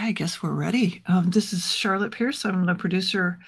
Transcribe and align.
I 0.00 0.12
guess 0.12 0.40
we're 0.40 0.52
ready. 0.52 1.02
Um, 1.06 1.30
this 1.30 1.52
is 1.52 1.72
Charlotte 1.72 2.12
Pierce. 2.12 2.44
I'm 2.44 2.66
the 2.66 2.76
producer 2.76 3.40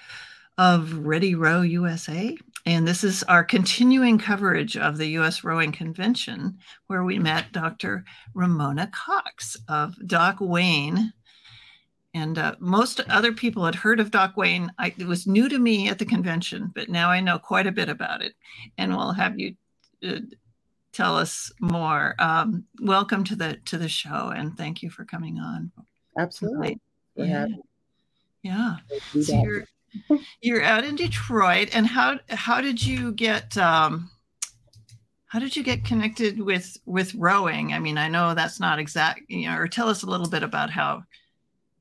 of 0.58 1.07
Ready 1.07 1.37
Row 1.37 1.62
USA. 1.62 2.37
And 2.67 2.88
this 2.88 3.04
is 3.04 3.23
our 3.25 3.45
continuing 3.45 4.19
coverage 4.19 4.77
of 4.77 4.99
the 4.99 5.07
U.S. 5.11 5.45
Rowing 5.45 5.71
Convention, 5.71 6.59
where 6.89 7.05
we 7.05 7.21
met 7.21 7.53
Dr. 7.53 8.05
Ramona 8.35 8.91
Cox 8.93 9.57
of 9.69 9.95
Doc 10.09 10.39
Wayne. 10.41 11.12
And 12.14 12.36
uh, 12.36 12.57
most 12.59 13.01
other 13.09 13.32
people 13.32 13.64
had 13.64 13.77
heard 13.77 14.01
of 14.01 14.11
Doc 14.11 14.37
Wayne. 14.37 14.73
I, 14.77 14.93
it 14.98 15.07
was 15.07 15.29
new 15.29 15.48
to 15.48 15.59
me 15.59 15.89
at 15.89 16.01
the 16.01 16.05
convention, 16.05 16.73
but 16.75 16.89
now 16.89 17.11
I 17.11 17.21
know 17.21 17.39
quite 17.39 17.69
a 17.69 17.73
bit 17.73 17.89
about 17.89 18.23
it. 18.23 18.35
And 18.77 18.96
we'll 18.96 19.12
have 19.12 19.39
you 19.39 19.55
uh, 20.05 20.19
tell 20.93 21.17
us 21.17 21.53
more. 21.61 22.17
Um, 22.19 22.64
welcome 22.80 23.23
to 23.25 23.37
the 23.37 23.59
to 23.67 23.79
the 23.79 23.89
show, 23.89 24.32
and 24.35 24.57
thank 24.57 24.82
you 24.82 24.91
for 24.91 25.05
coming 25.05 25.39
on. 25.39 25.71
Absolutely. 26.21 26.79
Yeah. 27.16 27.47
Yeah. 28.42 28.77
So 29.23 29.42
you're, 29.42 29.65
you're 30.41 30.62
out 30.62 30.84
in 30.84 30.96
Detroit, 30.96 31.70
and 31.73 31.87
how 31.87 32.19
how 32.29 32.60
did 32.60 32.84
you 32.84 33.12
get 33.12 33.56
um, 33.59 34.10
how 35.27 35.38
did 35.38 35.56
you 35.56 35.62
get 35.62 35.84
connected 35.84 36.41
with 36.41 36.77
with 36.87 37.15
rowing? 37.15 37.73
I 37.73 37.79
mean, 37.79 37.98
I 37.98 38.09
know 38.09 38.34
that's 38.34 38.60
not 38.60 38.79
exact, 38.79 39.23
you 39.29 39.48
know, 39.48 39.56
or 39.56 39.69
tell 39.69 39.88
us 39.88 40.02
a 40.02 40.10
little 40.10 40.29
bit 40.29 40.43
about 40.43 40.70
how 40.70 41.05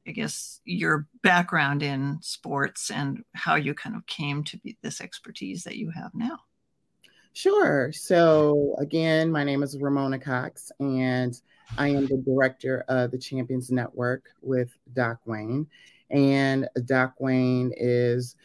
I 0.08 0.12
guess 0.12 0.60
your 0.66 1.08
background 1.24 1.84
in 1.84 2.20
sports 2.22 2.92
and 2.92 3.24
how 3.34 3.56
you 3.56 3.74
kind 3.74 3.96
of 3.96 4.06
came 4.06 4.44
to 4.46 4.58
be 4.58 4.78
this 4.82 5.02
expertise 5.02 5.64
that 5.64 5.78
you 5.78 5.92
have 5.92 6.12
now. 6.14 6.40
Sure. 7.34 7.92
So 7.94 8.76
again, 8.80 9.32
my 9.32 9.44
name 9.44 9.64
is 9.64 9.78
Ramona 9.80 10.20
Cox, 10.20 10.72
and 10.80 11.40
I 11.78 11.90
am 11.90 12.08
the 12.08 12.24
director 12.26 12.84
of 12.88 13.12
the 13.12 13.18
Champions 13.18 13.72
Network 13.72 14.26
with 14.42 14.72
Doc 14.94 15.20
Wayne. 15.26 15.68
And 16.10 16.68
Doc 16.86 17.14
Wayne 17.20 17.72
is 17.78 18.36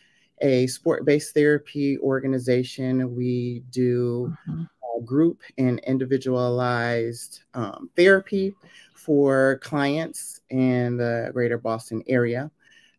a 0.41 0.67
sport 0.67 1.05
based 1.05 1.35
therapy 1.35 1.99
organization. 1.99 3.15
We 3.15 3.65
do 3.71 4.35
mm-hmm. 4.49 5.05
group 5.05 5.41
and 5.59 5.79
individualized 5.81 7.43
um, 7.55 7.91
therapy 7.97 8.55
for 8.95 9.59
clients 9.63 10.41
in 10.51 10.97
the 10.97 11.31
greater 11.33 11.59
Boston 11.59 12.03
area. 12.07 12.51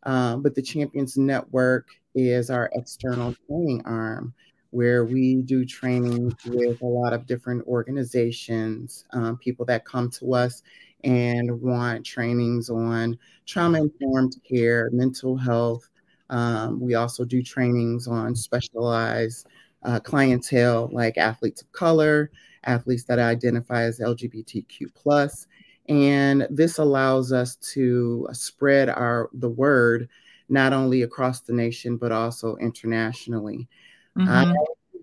Um, 0.03 0.41
but 0.41 0.55
the 0.55 0.61
Champions 0.61 1.17
Network 1.17 1.87
is 2.13 2.49
our 2.49 2.69
external 2.73 3.35
training 3.47 3.81
arm 3.85 4.33
where 4.75 5.05
we 5.05 5.35
do 5.35 5.63
training 5.63 6.35
with 6.45 6.81
a 6.81 6.85
lot 6.85 7.13
of 7.13 7.25
different 7.25 7.65
organizations, 7.65 9.05
um, 9.13 9.37
people 9.37 9.63
that 9.65 9.85
come 9.85 10.09
to 10.09 10.33
us 10.33 10.63
and 11.05 11.61
want 11.61 12.05
trainings 12.05 12.69
on 12.69 13.17
trauma 13.45 13.79
informed 13.79 14.35
care, 14.47 14.89
mental 14.91 15.37
health. 15.37 15.87
Um, 16.29 16.81
we 16.81 16.95
also 16.95 17.23
do 17.23 17.41
trainings 17.41 18.05
on 18.05 18.35
specialized 18.35 19.47
uh, 19.83 20.01
clientele 20.01 20.89
like 20.91 21.17
athletes 21.17 21.61
of 21.61 21.71
color, 21.71 22.29
athletes 22.65 23.05
that 23.05 23.17
identify 23.17 23.83
as 23.83 23.99
LGBTQ 23.99 24.93
plus, 24.93 25.47
and 25.87 26.47
this 26.49 26.79
allows 26.79 27.31
us 27.31 27.55
to 27.73 28.27
spread 28.33 28.89
our 28.89 29.29
the 29.31 29.49
word 29.49 30.09
not 30.49 30.73
only 30.73 31.03
across 31.03 31.39
the 31.39 31.53
nation 31.53 31.95
but 31.95 32.11
also 32.11 32.57
internationally. 32.57 33.69
Mm-hmm. 34.17 34.29
I 34.29 34.53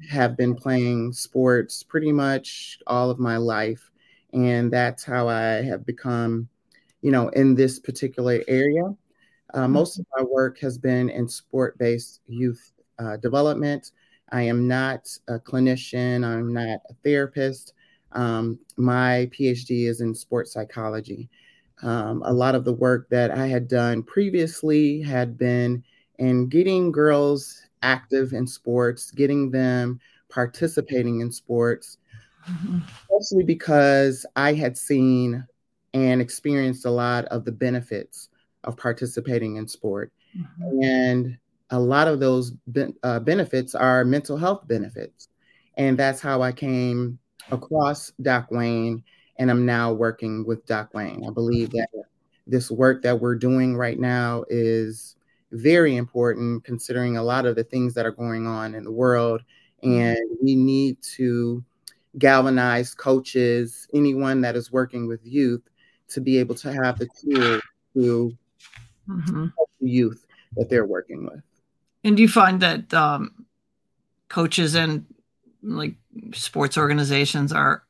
have 0.09 0.37
been 0.37 0.55
playing 0.55 1.13
sports 1.13 1.83
pretty 1.83 2.13
much 2.13 2.79
all 2.87 3.11
of 3.11 3.19
my 3.19 3.37
life. 3.37 3.91
And 4.33 4.73
that's 4.73 5.05
how 5.05 5.29
I 5.29 5.63
have 5.63 5.85
become, 5.85 6.49
you 7.03 7.11
know, 7.11 7.29
in 7.31 7.55
this 7.55 7.79
particular 7.79 8.43
area. 8.49 8.85
Uh, 9.55 9.65
mm-hmm. 9.65 9.73
most 9.73 9.99
of 9.99 10.07
my 10.17 10.25
work 10.25 10.59
has 10.59 10.79
been 10.79 11.11
in 11.11 11.29
sport 11.29 11.77
based 11.79 12.21
youth 12.27 12.73
uh, 12.99 13.17
development. 13.19 13.93
I 14.31 14.43
am 14.43 14.67
not 14.67 15.09
a 15.29 15.39
clinician, 15.39 16.25
I'm 16.25 16.53
not 16.55 16.81
a 16.89 16.95
therapist. 17.05 17.75
Um, 18.13 18.59
my 18.77 19.29
PhD 19.31 19.89
is 19.89 20.01
in 20.01 20.15
sports 20.15 20.53
psychology. 20.53 21.29
Um, 21.83 22.23
a 22.25 22.33
lot 22.33 22.55
of 22.55 22.65
the 22.65 22.73
work 22.73 23.09
that 23.11 23.31
I 23.31 23.47
had 23.47 23.69
done 23.69 24.03
previously 24.03 25.03
had 25.03 25.37
been 25.37 25.83
in 26.19 26.49
getting 26.49 26.93
girls 26.93 27.62
active 27.83 28.33
in 28.33 28.47
sports, 28.47 29.11
getting 29.11 29.51
them 29.51 30.01
participating 30.29 31.21
in 31.21 31.31
sports, 31.31 31.99
mm-hmm. 32.49 32.79
especially 33.11 33.45
because 33.45 34.25
I 34.37 34.55
had 34.55 34.77
seen 34.77 35.47
and 35.95 36.21
experienced 36.21 36.87
a 36.87 36.91
lot 36.91 37.27
of 37.27 37.45
the 37.45 37.53
benefits 37.53 38.29
of 38.65 38.77
participating 38.77 39.57
in 39.57 39.69
sport. 39.69 40.13
Mm-hmm. 40.37 40.83
And 40.83 41.39
a 41.71 41.79
lot 41.79 42.09
of 42.09 42.21
those 42.21 42.53
be- 42.71 42.95
uh, 43.03 43.21
benefits 43.21 43.75
are 43.75 44.05
mental 44.05 44.37
health 44.37 44.67
benefits. 44.67 45.29
And 45.77 45.99
that's 45.99 46.21
how 46.21 46.43
I 46.43 46.53
came 46.53 47.19
across 47.51 48.13
Doc 48.21 48.51
Wayne, 48.51 49.03
and 49.39 49.51
I'm 49.51 49.67
now 49.67 49.93
working 49.93 50.47
with 50.47 50.65
Doc 50.67 50.95
Wayne. 50.95 51.25
I 51.27 51.33
believe 51.33 51.71
that 51.71 51.89
this 52.47 52.71
work 52.71 53.03
that 53.03 53.21
we're 53.21 53.37
doing 53.37 53.77
right 53.77 53.99
now 53.99 54.45
is 54.49 55.17
very 55.53 55.97
important 55.97 56.65
considering 56.65 57.17
a 57.17 57.23
lot 57.23 57.47
of 57.47 57.55
the 57.55 57.65
things 57.65 57.95
that 57.95 58.07
are 58.07 58.13
going 58.13 58.47
on 58.47 58.75
in 58.75 58.85
the 58.85 58.91
world. 58.91 59.43
Mm-hmm. 59.85 60.01
And 60.01 60.39
we 60.43 60.55
need 60.55 60.97
to 61.17 61.63
galvanize 62.19 62.95
coaches, 62.95 63.87
anyone 63.95 64.41
that 64.41 64.57
is 64.57 64.73
working 64.73 65.07
with 65.07 65.21
youth, 65.25 65.63
to 66.09 66.21
be 66.21 66.39
able 66.39 66.55
to 66.57 66.73
have 66.73 66.99
the 66.99 67.09
tools 67.21 67.63
to 67.95 68.37
mm-hmm. 69.09 69.47
the 69.81 69.89
youth 69.89 70.27
that 70.57 70.69
they're 70.69 70.87
working 70.87 71.25
with. 71.25 71.43
And 72.05 72.17
do 72.17 72.23
you 72.23 72.29
find 72.29 72.61
that 72.61 72.93
um, 72.93 73.47
coaches 74.29 74.75
and 74.75 75.07
like 75.63 75.95
sports 76.35 76.77
organizations 76.77 77.53
are 77.53 77.85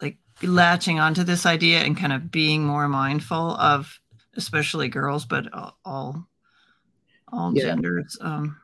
like 0.00 0.16
latching 0.42 0.98
onto 0.98 1.22
this 1.22 1.46
idea 1.46 1.80
and 1.80 1.96
kind 1.96 2.12
of 2.12 2.30
being 2.30 2.64
more 2.64 2.88
mindful 2.88 3.52
of 3.56 3.99
especially 4.40 4.88
girls, 4.88 5.24
but 5.24 5.46
all 5.84 6.26
all 7.32 7.52
yeah. 7.54 7.62
genders 7.62 8.18
um, 8.20 8.56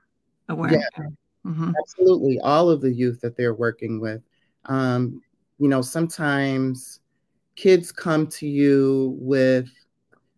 aware. 0.49 0.73
Yeah. 0.73 1.05
Mm-hmm. 1.47 1.73
Absolutely, 1.81 2.41
all 2.41 2.71
of 2.71 2.81
the 2.81 2.93
youth 2.93 3.21
that 3.21 3.37
they're 3.37 3.55
working 3.55 4.01
with. 4.01 4.23
Um, 4.65 5.23
you 5.59 5.69
know, 5.69 5.83
sometimes 5.83 7.01
kids 7.55 7.93
come 7.93 8.27
to 8.27 8.47
you 8.47 9.17
with 9.21 9.69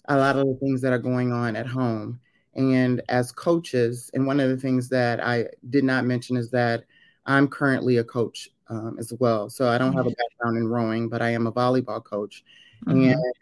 a 0.09 0.16
lot 0.16 0.37
of 0.37 0.47
the 0.47 0.54
things 0.56 0.81
that 0.82 0.93
are 0.93 0.99
going 0.99 1.32
on 1.32 1.56
at 1.56 1.66
home. 1.66 2.20
And 2.55 3.00
as 3.09 3.32
coaches, 3.32 4.10
and 4.15 4.26
one 4.26 4.41
of 4.41 4.50
the 4.50 4.56
things 4.56 4.88
that 4.91 5.25
I 5.25 5.47
did 5.70 5.84
not 5.84 6.05
mention 6.05 6.37
is 6.37 6.50
that 6.50 6.84
I'm 7.25 7.47
currently 7.49 7.99
a 7.99 8.05
coach 8.05 8.50
um, 8.69 8.97
as 8.99 9.12
well. 9.19 9.49
So 9.49 9.69
I 9.69 9.78
don't 9.78 9.94
have 9.94 10.06
a 10.06 10.10
mm-hmm. 10.10 10.20
background 10.31 10.59
in 10.59 10.69
rowing, 10.69 11.09
but 11.09 11.22
I 11.22 11.31
am 11.31 11.47
a 11.47 11.53
volleyball 11.53 12.05
coach. 12.05 12.44
Mm-hmm. 12.87 13.10
And 13.10 13.34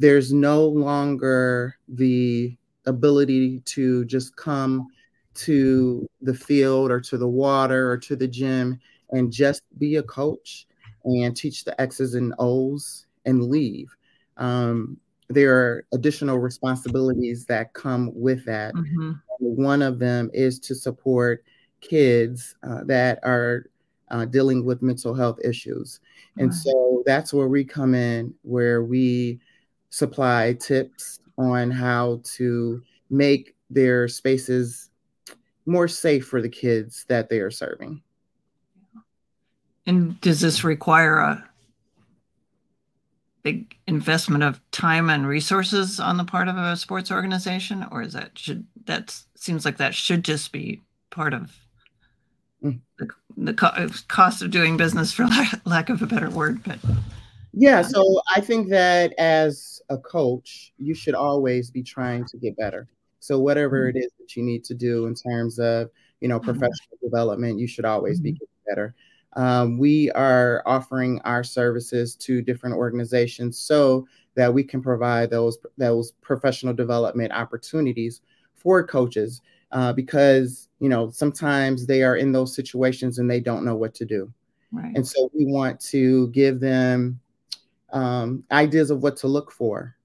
there's 0.00 0.32
no 0.32 0.66
longer 0.66 1.76
the 1.86 2.56
ability 2.86 3.60
to 3.66 4.02
just 4.06 4.34
come 4.34 4.88
to 5.34 6.08
the 6.22 6.32
field 6.32 6.90
or 6.90 7.00
to 7.00 7.18
the 7.18 7.28
water 7.28 7.90
or 7.90 7.98
to 7.98 8.16
the 8.16 8.26
gym 8.26 8.80
and 9.10 9.30
just 9.30 9.62
be 9.78 9.96
a 9.96 10.02
coach 10.02 10.66
and 11.04 11.36
teach 11.36 11.64
the 11.64 11.78
X's 11.78 12.14
and 12.14 12.32
O's 12.38 13.06
and 13.26 13.44
leave. 13.44 13.94
Um, 14.38 14.96
there 15.28 15.54
are 15.54 15.84
additional 15.92 16.38
responsibilities 16.38 17.44
that 17.46 17.74
come 17.74 18.10
with 18.14 18.42
that. 18.46 18.74
Mm-hmm. 18.74 19.12
One 19.38 19.82
of 19.82 19.98
them 19.98 20.30
is 20.32 20.58
to 20.60 20.74
support 20.74 21.44
kids 21.82 22.54
uh, 22.62 22.84
that 22.84 23.18
are 23.22 23.66
uh, 24.10 24.24
dealing 24.24 24.64
with 24.64 24.80
mental 24.80 25.14
health 25.14 25.38
issues. 25.44 26.00
And 26.38 26.54
so 26.54 27.02
that's 27.04 27.34
where 27.34 27.48
we 27.48 27.64
come 27.64 27.94
in, 27.94 28.32
where 28.42 28.82
we 28.82 29.40
supply 29.90 30.54
tips 30.54 31.20
on 31.36 31.70
how 31.70 32.20
to 32.24 32.82
make 33.10 33.54
their 33.68 34.08
spaces 34.08 34.90
more 35.66 35.88
safe 35.88 36.26
for 36.26 36.40
the 36.40 36.48
kids 36.48 37.04
that 37.08 37.28
they 37.28 37.38
are 37.38 37.50
serving. 37.50 38.02
And 39.86 40.20
does 40.20 40.40
this 40.40 40.64
require 40.64 41.18
a 41.18 41.50
big 43.42 43.76
investment 43.86 44.44
of 44.44 44.60
time 44.70 45.08
and 45.08 45.26
resources 45.26 45.98
on 45.98 46.16
the 46.16 46.24
part 46.24 46.48
of 46.48 46.56
a 46.56 46.76
sports 46.76 47.10
organization, 47.10 47.86
or 47.90 48.02
is 48.02 48.12
that 48.12 48.38
should 48.38 48.66
that 48.84 49.18
seems 49.34 49.64
like 49.64 49.78
that 49.78 49.94
should 49.94 50.24
just 50.24 50.52
be 50.52 50.80
part 51.10 51.32
of 51.32 51.56
mm. 52.62 52.78
the, 52.98 53.08
the 53.36 53.54
co- 53.54 53.88
cost 54.08 54.42
of 54.42 54.50
doing 54.50 54.76
business, 54.76 55.12
for 55.12 55.26
lack 55.64 55.88
of 55.88 56.02
a 56.02 56.06
better 56.06 56.30
word? 56.30 56.62
But 56.64 56.78
yeah, 57.52 57.82
so 57.82 58.20
I 58.34 58.40
think 58.40 58.68
that 58.68 59.12
as 59.18 59.82
a 59.88 59.98
coach, 59.98 60.72
you 60.78 60.94
should 60.94 61.14
always 61.14 61.70
be 61.70 61.82
trying 61.82 62.24
to 62.26 62.36
get 62.36 62.56
better. 62.56 62.88
So 63.18 63.38
whatever 63.38 63.88
mm-hmm. 63.88 63.98
it 63.98 64.04
is 64.04 64.12
that 64.18 64.36
you 64.36 64.42
need 64.42 64.64
to 64.64 64.74
do 64.74 65.06
in 65.06 65.14
terms 65.14 65.58
of 65.58 65.90
you 66.20 66.28
know 66.28 66.38
mm-hmm. 66.38 66.46
professional 66.46 66.96
mm-hmm. 66.96 67.06
development, 67.06 67.58
you 67.58 67.66
should 67.66 67.84
always 67.84 68.20
be 68.20 68.30
mm-hmm. 68.30 68.34
getting 68.34 68.48
better. 68.68 68.94
Um, 69.34 69.78
we 69.78 70.10
are 70.12 70.62
offering 70.66 71.20
our 71.24 71.44
services 71.44 72.16
to 72.16 72.42
different 72.42 72.74
organizations 72.74 73.58
so 73.58 74.06
that 74.34 74.52
we 74.52 74.64
can 74.64 74.82
provide 74.82 75.30
those 75.30 75.58
those 75.76 76.12
professional 76.20 76.74
development 76.74 77.32
opportunities 77.32 78.22
for 78.54 78.84
coaches 78.86 79.40
uh, 79.72 79.92
because 79.92 80.68
you 80.80 80.88
know 80.88 81.10
sometimes 81.10 81.86
they 81.86 82.02
are 82.02 82.16
in 82.16 82.32
those 82.32 82.54
situations 82.54 83.18
and 83.18 83.30
they 83.30 83.40
don't 83.40 83.64
know 83.64 83.76
what 83.76 83.94
to 83.94 84.04
do 84.04 84.32
right. 84.72 84.92
and 84.96 85.06
so 85.06 85.30
we 85.34 85.46
want 85.46 85.78
to 85.80 86.28
give 86.28 86.58
them 86.60 87.19
um, 87.92 88.44
ideas 88.50 88.90
of 88.90 89.02
what 89.02 89.16
to 89.18 89.28
look 89.28 89.50
for 89.50 89.96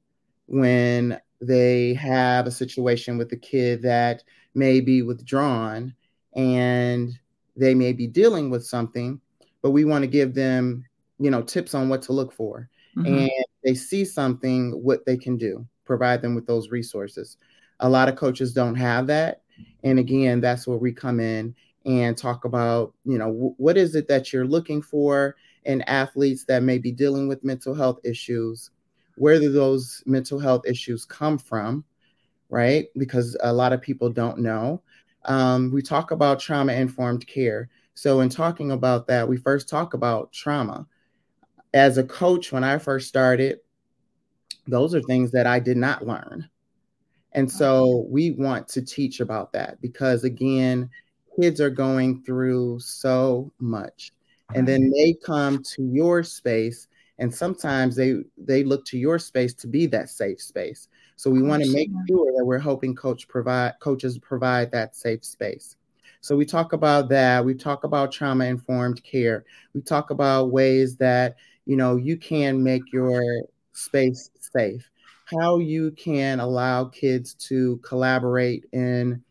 when 0.47 1.19
they 1.41 1.93
have 1.95 2.47
a 2.47 2.51
situation 2.51 3.17
with 3.17 3.31
a 3.31 3.37
kid 3.37 3.81
that 3.81 4.23
may 4.53 4.79
be 4.79 5.01
withdrawn 5.01 5.93
and 6.35 7.17
they 7.55 7.73
may 7.73 7.93
be 7.93 8.07
dealing 8.07 8.49
with 8.49 8.65
something 8.65 9.19
but 9.61 9.71
we 9.71 9.83
want 9.83 10.03
to 10.03 10.07
give 10.07 10.35
them 10.35 10.85
you 11.17 11.31
know 11.31 11.41
tips 11.41 11.73
on 11.73 11.89
what 11.89 12.03
to 12.03 12.13
look 12.13 12.31
for. 12.31 12.69
Mm-hmm. 12.95 13.13
and 13.13 13.45
they 13.63 13.73
see 13.73 14.05
something 14.05 14.71
what 14.71 15.05
they 15.05 15.17
can 15.17 15.35
do 15.37 15.65
provide 15.83 16.21
them 16.21 16.33
with 16.33 16.45
those 16.45 16.69
resources. 16.69 17.37
A 17.81 17.89
lot 17.89 18.07
of 18.07 18.15
coaches 18.15 18.53
don't 18.53 18.75
have 18.75 19.07
that. 19.07 19.41
And 19.83 19.99
again 19.99 20.39
that's 20.39 20.67
where 20.67 20.77
we 20.77 20.93
come 20.93 21.19
in 21.19 21.55
and 21.85 22.17
talk 22.17 22.45
about 22.45 22.93
you 23.05 23.17
know 23.17 23.27
w- 23.27 23.55
what 23.57 23.75
is 23.75 23.95
it 23.95 24.07
that 24.07 24.31
you're 24.31 24.47
looking 24.47 24.81
for 24.81 25.35
in 25.65 25.81
athletes 25.83 26.45
that 26.45 26.63
may 26.63 26.77
be 26.77 26.91
dealing 26.91 27.27
with 27.27 27.43
mental 27.43 27.73
health 27.73 27.99
issues 28.03 28.71
where 29.17 29.39
do 29.39 29.51
those 29.51 30.03
mental 30.05 30.39
health 30.39 30.63
issues 30.65 31.05
come 31.05 31.37
from 31.37 31.83
right? 32.49 32.87
Because 32.97 33.35
a 33.41 33.51
lot 33.51 33.73
of 33.73 33.81
people 33.81 34.09
don't 34.09 34.39
know. 34.39 34.81
Um, 35.25 35.71
we 35.71 35.81
talk 35.81 36.11
about 36.11 36.39
trauma 36.39 36.73
informed 36.73 37.25
care. 37.27 37.69
So 37.95 38.21
in 38.21 38.29
talking 38.29 38.71
about 38.71 39.07
that 39.07 39.27
we 39.27 39.37
first 39.37 39.67
talk 39.67 39.93
about 39.93 40.31
trauma. 40.31 40.85
As 41.73 41.97
a 41.97 42.03
coach 42.03 42.51
when 42.53 42.63
i 42.63 42.77
first 42.77 43.09
started 43.09 43.59
those 44.67 44.95
are 44.95 45.01
things 45.01 45.31
that 45.31 45.45
i 45.45 45.59
did 45.59 45.77
not 45.77 46.07
learn. 46.07 46.49
And 47.33 47.51
so 47.51 48.05
we 48.09 48.31
want 48.31 48.69
to 48.69 48.81
teach 48.81 49.19
about 49.19 49.51
that 49.51 49.81
because, 49.81 50.23
again, 50.23 50.89
kids 51.39 51.59
are 51.59 51.69
going 51.69 52.23
through 52.23 52.79
so 52.79 53.51
much. 53.59 54.13
And 54.53 54.67
then 54.67 54.83
mm-hmm. 54.83 54.91
they 54.91 55.13
come 55.25 55.63
to 55.63 55.83
your 55.83 56.23
space 56.23 56.87
and 57.17 57.33
sometimes 57.33 57.95
they 57.95 58.17
they 58.37 58.63
look 58.63 58.85
to 58.85 58.97
your 58.97 59.17
space 59.17 59.53
to 59.55 59.67
be 59.67 59.85
that 59.87 60.09
safe 60.09 60.41
space. 60.41 60.89
So 61.15 61.29
we 61.29 61.41
want 61.41 61.63
to 61.63 61.71
make 61.71 61.89
sure 62.07 62.33
that 62.37 62.45
we're 62.45 62.59
helping 62.59 62.93
coach 62.93 63.27
provide 63.27 63.73
coaches 63.79 64.19
provide 64.19 64.71
that 64.71 64.95
safe 64.95 65.23
space. 65.23 65.77
So 66.19 66.35
we 66.35 66.45
talk 66.45 66.73
about 66.73 67.09
that. 67.09 67.45
We 67.45 67.53
talk 67.53 67.83
about 67.85 68.11
trauma 68.11 68.45
informed 68.45 69.03
care. 69.03 69.45
We 69.73 69.81
talk 69.81 70.09
about 70.09 70.51
ways 70.51 70.97
that 70.97 71.35
you 71.65 71.77
know 71.77 71.95
you 71.95 72.17
can 72.17 72.61
make 72.61 72.83
your 72.91 73.23
space 73.73 74.29
safe 74.39 74.89
how 75.25 75.57
you 75.57 75.91
can 75.91 76.39
allow 76.39 76.85
kids 76.85 77.33
to 77.33 77.77
collaborate 77.77 78.65
in 78.71 79.21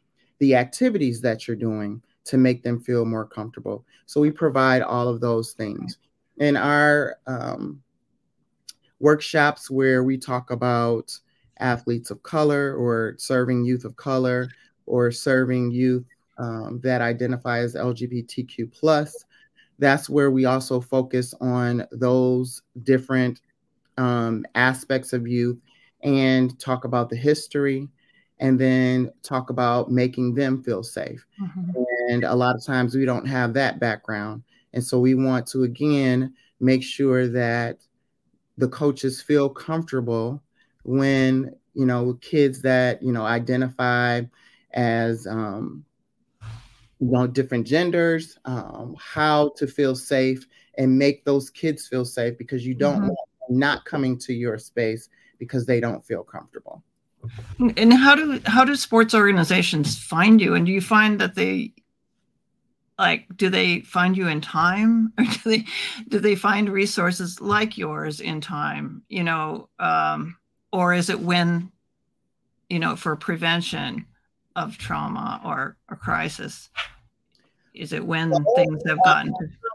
the 0.41 0.57
activities 0.57 1.21
that 1.21 1.47
you're 1.47 1.57
doing 1.57 2.03
to 2.25 2.39
make 2.39 2.63
them 2.63 2.81
feel 2.81 3.05
more 3.05 3.27
comfortable. 3.27 3.85
So 4.07 4.21
we 4.21 4.31
provide 4.31 4.83
all 4.83 5.09
of 5.09 5.21
those 5.21 5.53
things. 5.53 5.99
In 6.39 6.57
our 6.57 7.17
um, 7.27 7.83
workshops 9.01 9.71
where 9.71 10.03
we 10.03 10.19
talk 10.19 10.51
about 10.51 11.17
athletes 11.61 12.11
of 12.11 12.23
color 12.23 12.75
or 12.75 13.15
serving 13.19 13.65
youth 13.65 13.85
of 13.85 13.95
color 13.97 14.49
or 14.87 15.11
serving 15.11 15.71
youth 15.71 16.05
um, 16.39 16.81
that 16.83 17.01
identify 17.01 17.59
as 17.59 17.75
LGBTQ 17.75 18.73
plus, 18.73 19.25
that's 19.79 20.09
where 20.09 20.31
we 20.31 20.45
also 20.45 20.81
focus 20.81 21.35
on 21.41 21.87
those 21.93 22.63
different 22.83 23.41
um, 23.99 24.45
aspects 24.55 25.13
of 25.13 25.27
youth 25.27 25.59
and 26.03 26.59
talk 26.59 26.85
about 26.85 27.09
the 27.09 27.17
history 27.17 27.89
and 28.41 28.59
then 28.59 29.11
talk 29.23 29.51
about 29.51 29.91
making 29.91 30.35
them 30.35 30.63
feel 30.63 30.83
safe. 30.83 31.25
Mm-hmm. 31.41 31.83
And 32.09 32.25
a 32.25 32.35
lot 32.35 32.57
of 32.57 32.65
times 32.65 32.95
we 32.95 33.05
don't 33.05 33.27
have 33.27 33.55
that 33.55 33.79
background. 33.81 34.43
And 34.73 34.83
so 34.83 34.99
we 34.99 35.15
want 35.15 35.47
to, 35.49 35.63
again, 35.63 36.35
make 36.61 36.83
sure 36.83 37.29
that 37.29 37.79
the 38.59 38.69
coaches 38.69 39.23
feel 39.23 39.49
comfortable 39.49 40.43
when, 40.83 41.55
you 41.75 41.87
know, 41.87 42.15
kids 42.21 42.61
that, 42.63 43.03
you 43.03 43.13
know, 43.13 43.25
identify 43.25 44.23
as, 44.73 45.27
um, 45.27 45.85
you 47.01 47.11
know, 47.11 47.27
different 47.27 47.67
genders, 47.67 48.39
um, 48.45 48.97
how 48.99 49.51
to 49.57 49.67
feel 49.67 49.95
safe 49.95 50.47
and 50.77 50.99
make 50.99 51.25
those 51.25 51.51
kids 51.51 51.87
feel 51.87 52.05
safe 52.05 52.37
because 52.37 52.67
you 52.67 52.75
don't 52.75 52.97
mm-hmm. 52.97 53.09
want 53.09 53.19
not 53.51 53.85
coming 53.85 54.19
to 54.19 54.33
your 54.33 54.59
space 54.59 55.09
because 55.39 55.67
they 55.67 55.81
don't 55.81 56.05
feel 56.05 56.23
comfortable. 56.23 56.83
And 57.59 57.93
how 57.93 58.15
do 58.15 58.41
how 58.45 58.65
do 58.65 58.77
sports 58.77 59.15
organizations 59.15 59.99
find 59.99 60.41
you? 60.41 60.55
And 60.55 60.67
do 60.67 60.73
you 60.73 60.81
find 60.81 61.21
that 61.21 61.35
they 61.35 61.73
like 62.99 63.27
do 63.37 63.49
they 63.49 63.81
find 63.81 64.17
you 64.17 64.29
in 64.29 64.41
time 64.41 65.13
or 65.19 65.25
do 65.25 65.39
they 65.45 65.65
do 66.09 66.19
they 66.19 66.35
find 66.35 66.69
resources 66.69 67.41
like 67.41 67.77
yours 67.77 68.21
in 68.21 68.41
time 68.41 69.03
you 69.09 69.25
know 69.25 69.69
um, 69.81 70.37
or 70.73 70.95
is 70.95 71.11
it 71.11 71.19
when 71.19 71.73
you 72.69 72.79
know 72.79 72.95
for 72.95 73.17
prevention 73.17 74.07
of 74.55 74.79
trauma 74.79 75.41
or 75.45 75.77
a 75.89 75.97
crisis 75.97 76.71
is 77.75 77.93
it 77.93 78.07
when 78.07 78.31
well, 78.31 78.45
things 78.55 78.81
have 78.87 79.03
gotten 79.05 79.35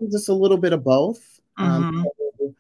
just 0.10 0.30
a 0.30 0.34
little 0.34 0.57
bit 0.57 0.72
of 0.72 0.81
both 0.81 1.42
um, 1.57 1.84
mm-hmm. 1.84 2.00
um, 2.00 2.56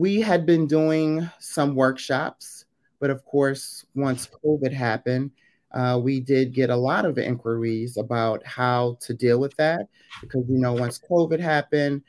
we 0.00 0.20
had 0.20 0.46
been 0.46 0.66
doing 0.66 1.28
some 1.40 1.74
workshops, 1.74 2.64
but 3.00 3.10
of 3.10 3.24
course, 3.24 3.84
once 3.94 4.28
COVID 4.44 4.72
happened, 4.72 5.30
uh, 5.72 5.98
we 6.02 6.20
did 6.20 6.52
get 6.52 6.70
a 6.70 6.76
lot 6.76 7.04
of 7.04 7.18
inquiries 7.18 7.96
about 7.96 8.44
how 8.44 8.96
to 9.00 9.14
deal 9.14 9.38
with 9.38 9.56
that 9.56 9.88
because 10.20 10.44
you 10.48 10.58
know 10.58 10.72
once 10.72 11.00
COVID 11.10 11.40
happened, 11.40 12.02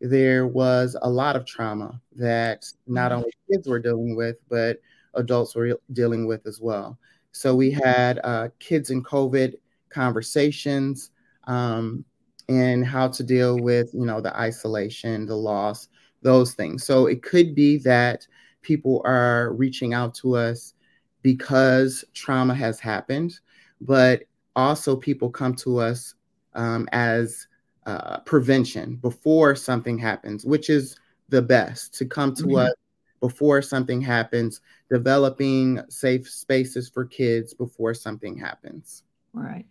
there 0.00 0.46
was 0.46 0.96
a 1.02 1.10
lot 1.10 1.36
of 1.36 1.44
trauma 1.44 2.00
that 2.16 2.64
not 2.86 3.12
only 3.12 3.30
kids 3.50 3.68
were 3.68 3.80
dealing 3.80 4.16
with, 4.16 4.36
but 4.48 4.80
adults 5.14 5.54
were 5.54 5.78
dealing 5.92 6.26
with 6.26 6.46
as 6.46 6.60
well. 6.60 6.98
So 7.32 7.54
we 7.54 7.70
had 7.70 8.20
uh, 8.24 8.48
kids 8.58 8.90
in 8.90 9.02
COVID 9.02 9.54
conversations 9.90 11.10
um, 11.44 12.04
and 12.48 12.86
how 12.86 13.08
to 13.08 13.22
deal 13.22 13.58
with 13.58 13.92
you 13.92 14.06
know 14.06 14.20
the 14.20 14.36
isolation, 14.36 15.26
the 15.26 15.36
loss, 15.36 15.88
those 16.22 16.54
things. 16.54 16.84
So 16.84 17.06
it 17.06 17.22
could 17.22 17.54
be 17.54 17.78
that 17.78 18.26
people 18.62 19.02
are 19.04 19.52
reaching 19.52 19.94
out 19.94 20.14
to 20.14 20.36
us 20.36 20.74
because 21.22 22.04
trauma 22.14 22.54
has 22.54 22.80
happened, 22.80 23.40
but 23.80 24.24
also 24.56 24.96
people 24.96 25.30
come 25.30 25.54
to 25.54 25.78
us 25.78 26.14
um, 26.54 26.88
as 26.92 27.46
uh, 27.86 28.20
prevention 28.20 28.96
before 28.96 29.54
something 29.54 29.98
happens, 29.98 30.44
which 30.44 30.70
is 30.70 30.96
the 31.28 31.42
best 31.42 31.94
to 31.94 32.04
come 32.04 32.34
to 32.34 32.44
mm-hmm. 32.44 32.56
us 32.56 32.72
before 33.20 33.60
something 33.62 34.00
happens, 34.00 34.60
developing 34.90 35.80
safe 35.88 36.28
spaces 36.28 36.88
for 36.88 37.04
kids 37.04 37.52
before 37.54 37.94
something 37.94 38.36
happens. 38.36 39.02
Right. 39.32 39.66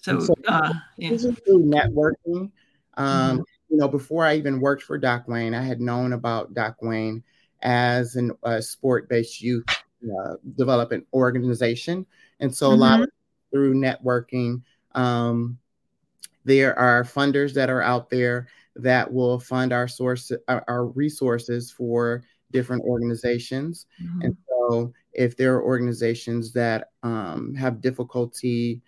So, 0.00 0.20
so 0.20 0.34
uh, 0.48 0.72
yeah. 0.96 1.16
through 1.16 1.64
networking. 1.64 2.50
Um, 2.96 3.38
mm-hmm 3.38 3.42
you 3.72 3.78
know, 3.78 3.88
before 3.88 4.26
I 4.26 4.36
even 4.36 4.60
worked 4.60 4.82
for 4.82 4.98
Doc 4.98 5.26
Wayne, 5.26 5.54
I 5.54 5.62
had 5.62 5.80
known 5.80 6.12
about 6.12 6.52
Doc 6.52 6.76
Wayne 6.82 7.24
as 7.62 8.16
a 8.16 8.30
uh, 8.44 8.60
sport-based 8.60 9.40
youth 9.40 9.64
uh, 10.04 10.34
development 10.56 11.06
organization, 11.14 12.06
and 12.40 12.54
so 12.54 12.66
mm-hmm. 12.66 12.74
a 12.74 12.84
lot 12.84 13.00
of, 13.00 13.06
mm-hmm. 13.08 13.56
through 13.56 13.74
networking. 13.74 14.62
Um, 14.94 15.58
there 16.44 16.76
are 16.78 17.04
funders 17.04 17.54
that 17.54 17.70
are 17.70 17.82
out 17.82 18.10
there 18.10 18.48
that 18.76 19.10
will 19.10 19.38
fund 19.38 19.72
our 19.72 19.86
source 19.86 20.32
our, 20.48 20.64
our 20.66 20.86
resources 20.86 21.70
for 21.70 22.22
different 22.50 22.82
organizations, 22.82 23.86
mm-hmm. 24.02 24.22
and 24.22 24.36
so 24.48 24.92
if 25.12 25.36
there 25.36 25.54
are 25.54 25.62
organizations 25.62 26.52
that 26.52 26.90
um, 27.02 27.54
have 27.54 27.80
difficulty, 27.80 28.80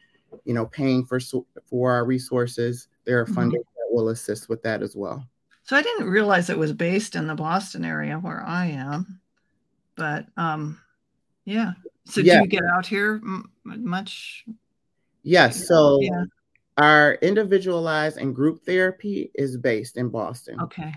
you 0.45 0.54
know, 0.54 0.66
paying 0.66 1.04
for 1.04 1.21
for 1.66 1.93
our 1.93 2.04
resources, 2.04 2.88
there 3.04 3.21
are 3.21 3.25
mm-hmm. 3.25 3.50
funders 3.50 3.64
will 3.95 4.09
assist 4.09 4.49
with 4.49 4.62
that 4.62 4.83
as 4.83 4.97
well. 4.97 5.25
So 5.64 5.76
I 5.76 5.83
didn't 5.83 6.09
realize 6.09 6.50
it 6.50 6.59
was 6.59 6.75
based 6.75 7.16
in 7.16 7.26
the 7.26 7.35
Boston 7.35 7.85
area 7.85 8.18
where 8.18 8.42
I 8.42 8.66
am, 8.66 9.21
but 9.97 10.26
um, 10.37 10.78
yeah. 11.47 11.73
So 12.04 12.21
yeah. 12.21 12.35
do 12.35 12.40
you 12.42 12.47
get 12.49 12.64
out 12.64 12.87
here 12.87 13.14
m- 13.14 13.50
much? 13.64 14.44
Yes. 15.23 15.66
So 15.66 15.99
yeah. 16.02 16.25
our 16.76 17.14
individualized 17.23 18.18
and 18.18 18.35
group 18.35 18.62
therapy 18.66 19.30
is 19.35 19.56
based 19.56 19.97
in 19.97 20.11
Boston. 20.11 20.61
Okay. 20.61 20.94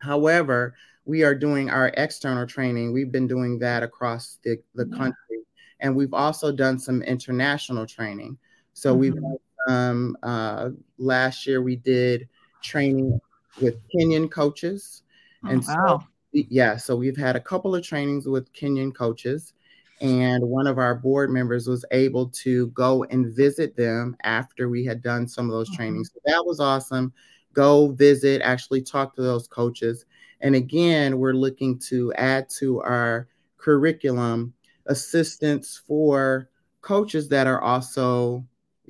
However, 0.00 0.74
we 1.06 1.24
are 1.24 1.34
doing 1.34 1.70
our 1.70 1.88
external 1.96 2.46
training. 2.46 2.92
We've 2.92 3.10
been 3.10 3.26
doing 3.26 3.58
that 3.60 3.82
across 3.82 4.38
the, 4.42 4.58
the 4.74 4.86
yeah. 4.86 4.96
country, 4.98 5.38
and 5.80 5.96
we've 5.96 6.12
also 6.12 6.52
done 6.52 6.78
some 6.78 7.02
international 7.02 7.86
training. 7.86 8.36
So 8.74 8.92
mm-hmm. 8.92 9.00
we've 9.00 9.18
um, 9.66 10.16
uh, 10.22 10.70
last 10.98 11.46
year 11.46 11.62
we 11.62 11.76
did 11.76 12.28
training 12.62 13.18
with 13.60 13.76
Kenyan 13.94 14.30
coaches. 14.30 15.02
Oh, 15.44 15.48
and 15.48 15.64
so, 15.64 16.02
yeah, 16.32 16.76
so 16.76 16.96
we've 16.96 17.16
had 17.16 17.36
a 17.36 17.40
couple 17.40 17.74
of 17.74 17.82
trainings 17.82 18.26
with 18.26 18.52
Kenyan 18.52 18.94
coaches, 18.94 19.52
and 20.00 20.42
one 20.42 20.66
of 20.66 20.78
our 20.78 20.94
board 20.94 21.30
members 21.30 21.66
was 21.66 21.84
able 21.90 22.28
to 22.28 22.68
go 22.68 23.04
and 23.04 23.34
visit 23.34 23.76
them 23.76 24.16
after 24.22 24.68
we 24.68 24.84
had 24.84 25.02
done 25.02 25.26
some 25.26 25.46
of 25.46 25.52
those 25.52 25.68
mm-hmm. 25.68 25.76
trainings. 25.76 26.10
So 26.12 26.20
that 26.24 26.44
was 26.44 26.60
awesome. 26.60 27.12
Go 27.52 27.88
visit, 27.92 28.42
actually 28.42 28.82
talk 28.82 29.14
to 29.16 29.22
those 29.22 29.48
coaches. 29.48 30.06
And 30.40 30.54
again, 30.54 31.18
we're 31.18 31.34
looking 31.34 31.78
to 31.80 32.12
add 32.14 32.48
to 32.58 32.80
our 32.82 33.28
curriculum 33.58 34.54
assistance 34.86 35.80
for 35.86 36.48
coaches 36.80 37.28
that 37.28 37.46
are 37.46 37.60
also 37.60 38.44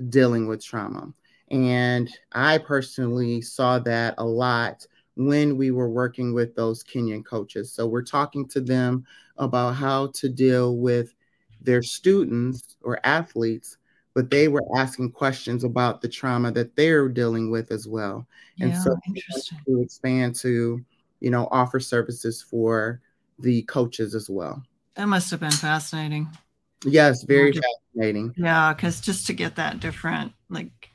dealing 0.09 0.47
with 0.47 0.65
trauma. 0.65 1.13
And 1.51 2.09
I 2.33 2.59
personally 2.59 3.41
saw 3.41 3.79
that 3.81 4.15
a 4.19 4.25
lot 4.25 4.87
when 5.17 5.57
we 5.57 5.71
were 5.71 5.91
working 5.91 6.33
with 6.33 6.55
those 6.55 6.85
Kenyan 6.85 7.25
coaches. 7.25 7.73
So 7.73 7.87
we're 7.87 8.03
talking 8.03 8.47
to 8.49 8.61
them 8.61 9.05
about 9.37 9.73
how 9.73 10.09
to 10.15 10.29
deal 10.29 10.77
with 10.77 11.15
their 11.61 11.83
students 11.83 12.77
or 12.83 13.01
athletes, 13.05 13.79
but 14.15 14.31
they 14.31 14.49
were 14.49 14.63
asking 14.77 15.11
questions 15.13 15.65
about 15.65 16.01
the 16.01 16.09
trauma 16.09 16.53
that 16.53 16.77
they're 16.77 17.09
dealing 17.09 17.51
with 17.51 17.73
as 17.73 17.87
well. 17.87 18.27
Yeah, 18.57 18.67
and 18.67 18.77
so 18.77 18.97
to 19.67 19.81
expand 19.83 20.37
to, 20.37 20.85
you 21.21 21.31
know, 21.31 21.49
offer 21.51 21.81
services 21.81 22.41
for 22.41 23.01
the 23.39 23.63
coaches 23.63 24.15
as 24.15 24.31
well. 24.31 24.63
That 24.95 25.07
must 25.07 25.31
have 25.31 25.41
been 25.41 25.51
fascinating. 25.51 26.29
Yes, 26.85 27.25
very 27.25 27.53
fascinating. 27.53 28.35
Yeah, 28.37 28.73
because 28.73 29.01
just 29.01 29.27
to 29.27 29.33
get 29.33 29.57
that 29.57 29.81
different, 29.81 30.33
like, 30.49 30.90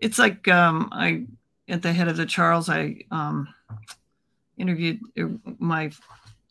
it's 0.00 0.18
like 0.18 0.48
um, 0.48 0.88
I 0.92 1.26
at 1.68 1.82
the 1.82 1.92
head 1.92 2.08
of 2.08 2.16
the 2.16 2.26
Charles, 2.26 2.68
I 2.68 3.02
um, 3.10 3.48
interviewed 4.56 5.00
uh, 5.18 5.26
my 5.58 5.90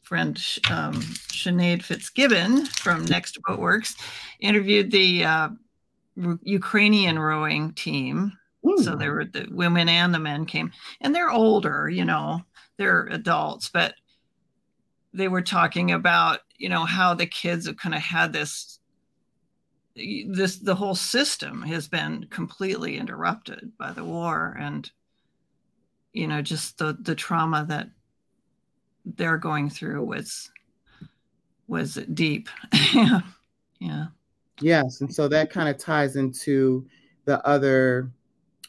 friend 0.04 0.38
um, 0.70 0.94
Sinead 1.32 1.84
Fitzgibbon 1.84 2.66
from 2.66 3.06
Next 3.06 3.42
Boatworks, 3.42 3.96
interviewed 4.40 4.92
the 4.92 5.26
uh, 5.26 5.50
Ukrainian 6.44 7.20
rowing 7.20 7.74
team. 7.74 8.32
Ooh. 8.66 8.78
So 8.82 8.96
there 8.96 9.14
were 9.14 9.26
the 9.26 9.48
women 9.52 9.90
and 9.90 10.14
the 10.14 10.20
men 10.20 10.46
came, 10.46 10.72
and 11.02 11.14
they're 11.14 11.32
older, 11.32 11.90
you 11.90 12.06
know, 12.06 12.42
they're 12.78 13.08
adults, 13.08 13.70
but 13.70 13.96
they 15.14 15.28
were 15.28 15.42
talking 15.42 15.92
about, 15.92 16.40
you 16.58 16.70
know, 16.70 16.86
how 16.86 17.14
the 17.14 17.26
kids 17.26 17.66
have 17.66 17.78
kind 17.78 17.96
of 17.96 18.02
had 18.02 18.34
this 18.34 18.77
this 20.28 20.58
the 20.58 20.76
whole 20.76 20.96
system 20.96 21.62
has 21.64 21.88
been 21.88 22.28
completely 22.30 22.98
interrupted 22.98 23.72
by 23.78 23.92
the 23.92 24.04
war 24.04 24.56
and 24.60 24.92
you 26.14 26.28
know 26.28 26.42
just 26.42 26.78
the 26.78 26.98
the 27.02 27.16
trauma 27.16 27.66
that 27.68 27.90
they're 29.16 29.38
going 29.38 29.70
through 29.70 30.04
was 30.04 30.52
was 31.68 31.96
deep. 32.14 32.50
Yeah. 32.94 33.20
Yeah. 33.80 34.06
Yes 34.62 35.02
and 35.02 35.14
so 35.14 35.28
that 35.28 35.50
kind 35.52 35.70
of 35.70 35.78
ties 35.78 36.16
into 36.16 36.88
the 37.26 37.46
other 37.46 38.12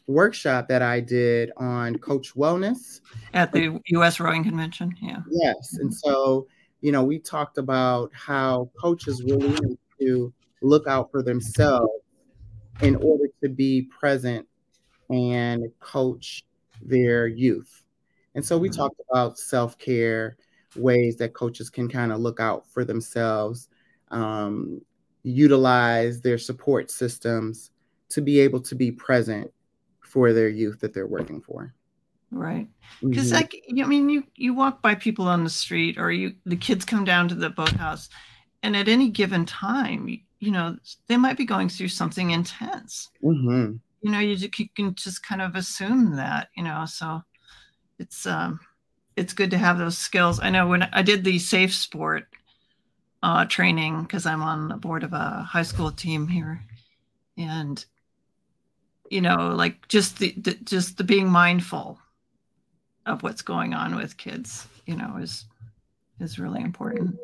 workshop 0.07 0.69
that 0.69 0.83
i 0.83 1.01
did 1.01 1.51
on 1.57 1.97
coach 1.97 2.35
wellness. 2.35 3.01
At 3.35 3.53
the 3.53 3.81
us 3.91 4.21
rowing 4.21 4.45
convention 4.45 4.95
yeah. 5.01 5.23
Yes 5.31 5.75
and 5.75 5.91
mm-hmm. 5.91 6.11
so 6.11 6.47
you 6.81 6.93
know 6.93 7.05
we 7.05 7.19
talked 7.19 7.59
about 7.59 8.11
how 8.15 8.71
coaches 8.79 9.23
really 9.23 9.49
need 9.49 9.79
to 10.01 10.33
look 10.63 10.87
out 10.87 11.11
for 11.11 11.23
themselves 11.23 11.93
in 12.81 12.97
order 12.97 13.25
to 13.43 13.49
be 13.49 13.83
present 13.83 14.47
and 15.11 15.65
coach 15.81 16.45
their 16.83 17.27
youth. 17.27 17.85
And 18.35 18.45
so 18.45 18.57
we 18.57 18.69
mm-hmm. 18.69 18.77
talked 18.77 19.01
about 19.11 19.39
self 19.39 19.79
care, 19.79 20.37
ways 20.77 21.17
that 21.17 21.35
coaches 21.35 21.71
can 21.71 21.89
kind 21.89 22.13
of 22.13 22.21
look 22.21 22.41
out 22.41 22.67
for 22.69 22.85
themselves, 22.85 23.69
um, 24.11 24.81
utilize 25.23 26.21
their 26.21 26.39
support 26.39 26.91
systems 26.91 27.71
to 28.11 28.21
be 28.21 28.41
able 28.41 28.61
to 28.61 28.75
be 28.75 28.91
present 28.91 29.51
for 30.01 30.33
their 30.33 30.49
youth 30.49 30.81
that 30.81 30.95
they're 30.95 31.07
working 31.07 31.41
for. 31.41 31.75
Right. 32.31 32.69
Because 33.03 33.33
mm-hmm. 33.33 33.37
like 33.37 33.63
I 33.71 33.87
mean 33.87 34.09
you 34.11 34.25
you 34.35 34.53
walk 34.53 34.83
by 34.83 34.95
people 34.95 35.27
on 35.27 35.45
the 35.45 35.51
street 35.51 35.97
or 35.99 36.11
you 36.11 36.35
the 36.45 36.57
kids 36.57 36.85
come 36.85 37.05
down 37.05 37.29
to 37.29 37.35
the 37.35 37.51
boathouse 37.51 38.11
and 38.63 38.77
at 38.77 38.89
any 38.89 39.09
given 39.09 39.45
time 39.45 40.09
you, 40.41 40.51
know 40.51 40.77
they 41.07 41.17
might 41.17 41.37
be 41.37 41.45
going 41.45 41.69
through 41.69 41.89
something 41.89 42.31
intense. 42.31 43.11
Mm-hmm. 43.23 43.77
You 44.03 44.11
know 44.11 44.21
you, 44.21 44.37
you 44.57 44.69
can 44.75 44.95
just 44.95 45.23
kind 45.23 45.43
of 45.43 45.55
assume 45.55 46.17
that 46.17 46.49
you 46.57 46.63
know 46.63 46.85
so 46.87 47.23
it's 47.99 48.27
um 48.27 48.61
it's 49.17 49.33
good 49.33 49.51
to 49.51 49.59
have 49.59 49.79
those 49.79 49.99
skills. 49.99 50.39
I 50.41 50.51
know 50.51 50.69
when 50.69 50.83
i 50.93 51.03
did 51.03 51.25
the 51.25 51.39
safe 51.39 51.75
sport 51.75 52.27
uh, 53.21 53.45
training 53.47 54.03
because 54.03 54.27
i'm 54.27 54.43
on 54.43 54.69
the 54.69 54.77
board 54.77 55.03
of 55.03 55.13
a 55.13 55.43
high 55.43 55.63
school 55.63 55.91
team 55.91 56.29
here. 56.29 56.63
And 57.37 57.85
you 59.11 59.21
know 59.21 59.55
like 59.55 59.89
just 59.89 60.19
the, 60.19 60.35
the 60.39 60.55
just 60.65 60.97
the 60.97 61.05
being 61.05 61.29
mindful 61.29 61.99
of 63.07 63.23
what's 63.23 63.43
going 63.43 63.75
on 63.75 63.97
with 63.97 64.17
kids 64.17 64.67
you 64.87 64.97
know 64.97 65.17
is 65.21 65.47
is 66.21 66.39
really 66.39 66.61
important 66.61 67.19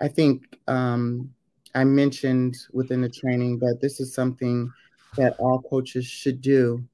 i 0.00 0.08
think 0.08 0.58
um 0.68 1.32
i 1.74 1.84
mentioned 1.84 2.56
within 2.72 3.00
the 3.00 3.08
training 3.08 3.58
that 3.58 3.78
this 3.80 4.00
is 4.00 4.14
something 4.14 4.70
that 5.16 5.36
all 5.38 5.62
coaches 5.62 6.06
should 6.06 6.40
do. 6.40 6.84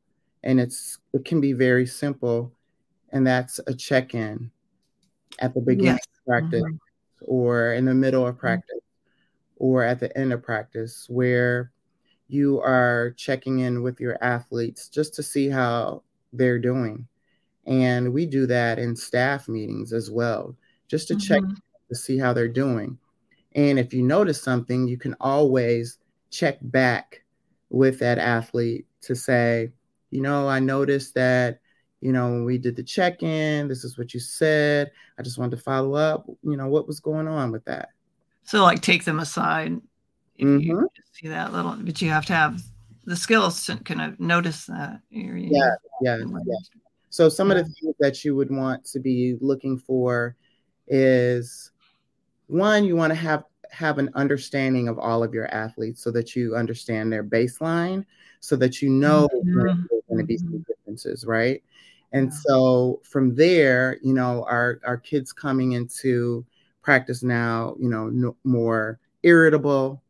And 0.43 0.61
it's 0.61 0.99
it 1.13 1.25
can 1.25 1.41
be 1.41 1.53
very 1.53 1.87
simple, 1.87 2.53
and 3.11 3.27
that's 3.27 3.59
a 3.67 3.75
check-in 3.75 4.51
at 5.41 5.55
the 5.55 5.61
beginning 5.61 5.97
yes. 5.97 6.07
of 6.19 6.25
practice 6.25 6.63
mm-hmm. 6.63 7.25
or 7.27 7.73
in 7.73 7.85
the 7.85 7.95
middle 7.95 8.27
of 8.27 8.35
mm-hmm. 8.35 8.41
practice 8.41 8.77
mm-hmm. 8.77 9.65
or 9.65 9.83
at 9.83 9.99
the 9.99 10.17
end 10.17 10.33
of 10.33 10.43
practice 10.43 11.07
where 11.09 11.73
you 12.29 12.61
are 12.61 13.13
checking 13.17 13.61
in 13.61 13.83
with 13.83 14.01
your 14.01 14.23
athletes 14.23 14.89
just 14.89 15.15
to 15.15 15.23
see 15.23 15.49
how 15.49 16.03
they're 16.33 16.59
doing. 16.59 17.07
And 17.67 18.13
we 18.13 18.27
do 18.27 18.47
that 18.47 18.79
in 18.79 18.95
staff 18.95 19.49
meetings 19.49 19.93
as 19.93 20.11
well, 20.11 20.57
just 20.87 21.09
to 21.09 21.15
mm-hmm. 21.15 21.27
check 21.27 21.43
to 21.89 21.95
see 21.95 22.19
how 22.19 22.33
they're 22.33 22.49
doing. 22.49 22.99
And 23.55 23.79
if 23.79 23.95
you 23.95 24.03
notice 24.03 24.43
something, 24.43 24.87
you 24.87 24.99
can 24.99 25.17
always 25.21 25.99
check 26.31 26.59
back 26.61 27.23
with 27.71 27.99
that 28.01 28.19
athlete 28.19 28.87
to 29.03 29.15
say, 29.15 29.73
you 30.11 30.21
know, 30.21 30.49
I 30.49 30.61
noticed 30.61 31.15
that, 31.15 31.61
you 32.01 32.13
know, 32.13 32.29
when 32.29 32.45
we 32.45 32.59
did 32.59 32.77
the 32.77 32.83
check 32.83 33.23
in, 33.23 33.69
this 33.69 33.85
is 33.85 33.99
what 33.99 34.15
you 34.15 34.21
said. 34.21 34.91
I 35.19 35.23
just 35.23 35.39
wanted 35.39 35.57
to 35.57 35.63
follow 35.63 35.95
up. 35.95 36.27
You 36.43 36.57
know, 36.57 36.69
what 36.69 36.87
was 36.87 37.01
going 37.01 37.27
on 37.27 37.51
with 37.51 37.65
that? 37.65 37.89
So, 38.45 38.63
like, 38.63 38.81
take 38.81 39.05
them 39.05 39.19
aside 39.19 39.81
if 40.37 40.47
mm-hmm. 40.47 40.61
you 40.61 40.89
see 41.13 41.29
that 41.29 41.53
little, 41.53 41.77
but 41.81 42.01
you 42.01 42.11
have 42.11 42.27
to 42.27 42.33
have 42.33 42.63
the 43.05 43.17
skills 43.17 43.65
to 43.67 43.77
kind 43.79 44.01
of 44.03 44.21
notice 44.21 44.67
that. 44.67 45.01
yeah, 45.11 45.71
yeah, 46.03 46.19
yeah. 46.19 46.57
So, 47.11 47.29
some 47.29 47.51
yeah. 47.51 47.57
of 47.57 47.67
the 47.67 47.73
things 47.73 47.95
that 47.99 48.25
you 48.25 48.37
would 48.37 48.51
want 48.51 48.85
to 48.87 49.01
be 49.01 49.37
looking 49.41 49.79
for 49.79 50.37
is 50.87 51.73
one, 52.47 52.85
you 52.85 52.97
want 52.97 53.11
to 53.11 53.15
have 53.15 53.45
have 53.71 53.99
an 53.99 54.11
understanding 54.15 54.89
of 54.89 54.99
all 54.99 55.23
of 55.23 55.35
your 55.35 55.53
athletes 55.53 56.03
so 56.03 56.11
that 56.11 56.37
you 56.37 56.55
understand 56.55 57.13
their 57.13 57.25
baseline 57.25 58.05
so 58.41 58.57
that 58.57 58.81
you 58.81 58.89
know 58.89 59.29
mm-hmm. 59.35 59.59
there's 59.59 60.03
going 60.09 60.19
to 60.19 60.25
be 60.25 60.39
some 60.39 60.65
differences 60.69 61.25
right 61.25 61.63
and 62.13 62.31
yeah. 62.31 62.39
so 62.47 63.01
from 63.03 63.35
there 63.35 63.99
you 64.03 64.15
know 64.15 64.45
our 64.49 64.81
our 64.87 64.97
kids 64.97 65.33
coming 65.33 65.73
into 65.73 66.45
practice 66.83 67.23
now 67.23 67.75
you 67.79 67.89
know 67.89 68.09
no, 68.09 68.37
more 68.45 68.99
irritable 69.23 70.03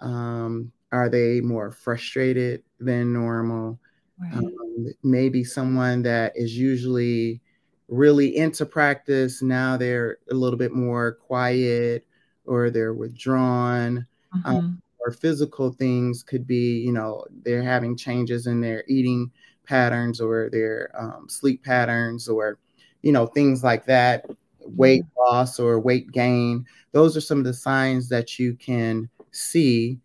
um, 0.00 0.70
are 0.92 1.08
they 1.08 1.40
more 1.40 1.70
frustrated 1.70 2.62
than 2.78 3.12
normal 3.12 3.78
right. 4.20 4.34
um, 4.34 4.86
maybe 5.02 5.42
someone 5.42 6.02
that 6.02 6.32
is 6.36 6.56
usually 6.56 7.40
really 7.88 8.36
into 8.36 8.66
practice 8.66 9.40
now 9.40 9.76
they're 9.76 10.18
a 10.30 10.34
little 10.34 10.58
bit 10.58 10.72
more 10.72 11.12
quiet 11.12 12.06
or 12.44 12.70
they're 12.70 12.94
withdrawn. 12.94 14.06
Um, 14.32 14.42
mm-hmm. 14.42 14.56
Um, 14.56 14.82
or 15.00 15.12
physical 15.12 15.72
things 15.72 16.22
could 16.22 16.46
be, 16.46 16.80
you 16.80 16.92
know, 16.92 17.24
they're 17.44 17.62
having 17.62 17.96
changes 17.96 18.46
in 18.46 18.60
their 18.60 18.84
eating 18.88 19.30
patterns 19.64 20.20
or 20.20 20.50
their 20.50 20.90
um, 20.98 21.28
sleep 21.28 21.64
patterns 21.64 22.28
or, 22.28 22.58
you 23.02 23.12
know, 23.12 23.26
things 23.26 23.62
like 23.62 23.84
that, 23.86 24.26
weight 24.60 25.04
loss 25.16 25.60
or 25.60 25.78
weight 25.78 26.10
gain. 26.10 26.66
Those 26.92 27.16
are 27.16 27.20
some 27.20 27.38
of 27.38 27.44
the 27.44 27.54
signs 27.54 28.08
that 28.08 28.38
you 28.38 28.54
can 28.54 29.08
see 29.30 30.00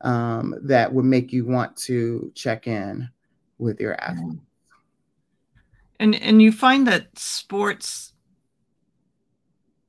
um, 0.00 0.54
that 0.62 0.92
would 0.92 1.04
make 1.04 1.32
you 1.32 1.46
want 1.46 1.76
to 1.78 2.32
check 2.34 2.66
in 2.66 3.08
with 3.58 3.80
your 3.80 3.94
athlete. 4.00 4.40
And 6.00 6.14
and 6.14 6.42
you 6.42 6.52
find 6.52 6.86
that 6.86 7.18
sports 7.18 8.12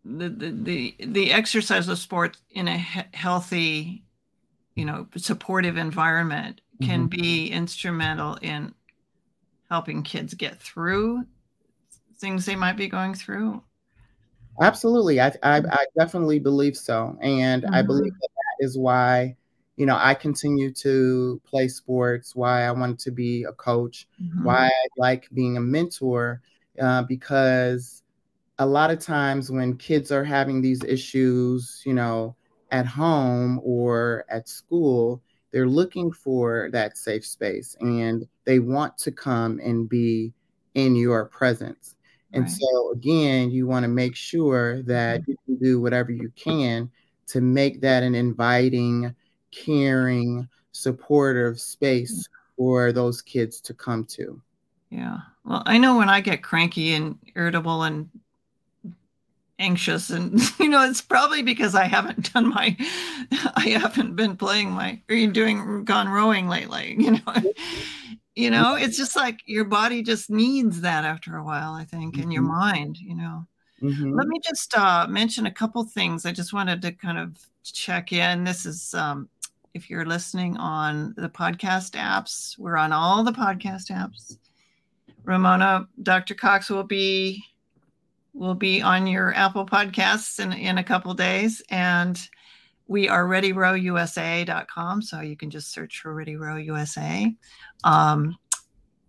the, 0.04 0.30
the 0.30 0.52
the 0.52 0.96
the 1.00 1.32
exercise 1.32 1.88
of 1.88 1.98
sports 1.98 2.40
in 2.52 2.68
a 2.68 2.78
he- 2.78 3.02
healthy 3.14 4.04
you 4.76 4.86
know 4.86 5.08
supportive 5.18 5.78
environment 5.78 6.62
can 6.82 7.10
mm-hmm. 7.10 7.22
be 7.22 7.48
instrumental 7.48 8.38
in 8.42 8.74
helping 9.70 10.04
kids 10.04 10.34
get 10.36 10.62
through 10.62 11.24
things 12.18 12.46
they 12.46 12.56
might 12.56 12.78
be 12.78 12.88
going 12.88 13.16
through 13.16 13.64
Absolutely. 14.62 15.20
I, 15.20 15.34
I, 15.44 15.58
I 15.58 15.86
definitely 15.98 16.40
believe 16.40 16.78
so. 16.78 17.18
And 17.22 17.64
mm-hmm. 17.64 17.74
I 17.74 17.82
believe 17.82 18.14
that, 18.14 18.30
that 18.30 18.66
is 18.66 18.78
why, 18.78 19.36
you 19.78 19.86
know, 19.86 19.98
I 20.00 20.14
continue 20.14 20.72
to 20.74 21.42
play 21.46 21.68
sports, 21.68 22.36
why 22.36 22.64
I 22.64 22.72
want 22.72 23.00
to 23.00 23.12
be 23.12 23.44
a 23.44 23.52
coach, 23.52 24.08
mm-hmm. 24.22 24.44
why 24.44 24.68
I 24.68 24.88
like 24.98 25.28
being 25.34 25.58
a 25.58 25.62
mentor, 25.62 26.42
uh, 26.82 27.04
because 27.04 28.04
a 28.58 28.66
lot 28.66 28.92
of 28.92 29.00
times 29.00 29.52
when 29.52 29.78
kids 29.78 30.12
are 30.12 30.24
having 30.24 30.62
these 30.62 30.84
issues, 30.84 31.82
you 31.86 31.94
know, 31.94 32.36
at 32.72 32.86
home 32.86 33.60
or 33.64 34.26
at 34.30 34.48
school, 34.48 35.22
they're 35.52 35.68
looking 35.68 36.12
for 36.12 36.70
that 36.72 36.98
safe 36.98 37.26
space 37.26 37.76
and 37.80 38.28
they 38.46 38.60
want 38.60 38.98
to 38.98 39.12
come 39.12 39.60
and 39.64 39.88
be 39.88 40.34
in 40.74 40.96
your 40.96 41.26
presence. 41.26 41.96
And 42.34 42.44
right. 42.44 42.52
so, 42.52 42.92
again, 42.92 43.52
you 43.52 43.66
want 43.66 43.84
to 43.84 43.88
make 43.88 44.16
sure 44.16 44.82
that 44.84 45.22
mm-hmm. 45.22 45.32
you 45.32 45.38
can 45.46 45.56
do 45.58 45.82
whatever 45.82 46.12
you 46.12 46.32
can 46.36 46.92
to 47.28 47.42
make 47.42 47.82
that 47.82 48.04
an 48.04 48.16
inviting, 48.16 49.16
caring, 49.56 50.48
supportive 50.72 51.60
space 51.60 52.28
for 52.58 52.92
those 52.92 53.22
kids 53.22 53.62
to 53.62 53.74
come 53.74 54.06
to. 54.06 54.42
Yeah. 54.90 55.18
Well, 55.44 55.64
I 55.66 55.78
know 55.78 55.98
when 55.98 56.10
I 56.10 56.22
get 56.22 56.44
cranky 56.44 56.94
and 56.94 57.18
irritable 57.36 57.84
and 57.84 58.10
anxious 59.60 60.10
and 60.10 60.40
you 60.60 60.68
know 60.68 60.84
it's 60.84 61.02
probably 61.02 61.42
because 61.42 61.76
i 61.76 61.86
haven't 61.86 62.34
done 62.34 62.50
my 62.50 62.76
i 63.56 63.70
haven't 63.70 64.16
been 64.16 64.36
playing 64.36 64.70
my 64.70 65.00
or 65.10 65.28
doing 65.28 65.86
gone 65.86 66.10
rowing 66.10 66.48
lately 66.48 66.96
you 67.00 67.12
know 67.12 67.54
you 68.36 68.50
know 68.50 68.76
it's 68.76 68.98
just 68.98 69.16
like 69.16 69.40
your 69.46 69.64
body 69.64 70.04
just 70.04 70.30
needs 70.30 70.82
that 70.82 71.06
after 71.06 71.38
a 71.38 71.44
while 71.44 71.72
i 71.74 71.86
think 71.86 72.18
and 72.18 72.34
your 72.34 72.44
mm-hmm. 72.44 72.52
mind 72.52 72.98
you 72.98 73.16
know 73.16 73.48
mm-hmm. 73.82 74.14
let 74.14 74.28
me 74.28 74.40
just 74.46 74.78
uh, 74.78 75.08
mention 75.10 75.46
a 75.46 75.52
couple 75.52 75.84
things 75.86 76.26
i 76.26 76.32
just 76.32 76.52
wanted 76.52 76.82
to 76.82 76.92
kind 76.92 77.18
of 77.18 77.38
check 77.64 78.12
in 78.12 78.44
this 78.44 78.66
is 78.66 78.94
um, 78.94 79.28
if 79.76 79.90
you're 79.90 80.06
listening 80.06 80.58
on 80.58 81.14
the 81.18 81.30
podcast 81.30 81.92
apps 81.92 82.58
we're 82.58 82.78
on 82.78 82.92
all 82.92 83.24
the 83.24 83.32
podcast 83.32 83.92
apps 83.92 84.38
ramona 85.24 85.88
dr 86.02 86.34
cox 86.36 86.70
will 86.70 86.84
be 86.84 87.44
will 88.36 88.54
be 88.54 88.82
on 88.82 89.08
your 89.08 89.34
Apple 89.34 89.66
Podcasts 89.66 90.40
in, 90.40 90.52
in 90.52 90.78
a 90.78 90.84
couple 90.84 91.14
days. 91.14 91.64
And 91.70 92.20
we 92.88 93.08
are 93.08 93.26
readyrowusa.com. 93.26 95.02
So 95.02 95.22
you 95.22 95.38
can 95.38 95.50
just 95.50 95.72
search 95.72 96.02
for 96.02 96.14
Ready 96.14 96.36
Row 96.36 96.58
USA. 96.58 97.34
Um, 97.84 98.36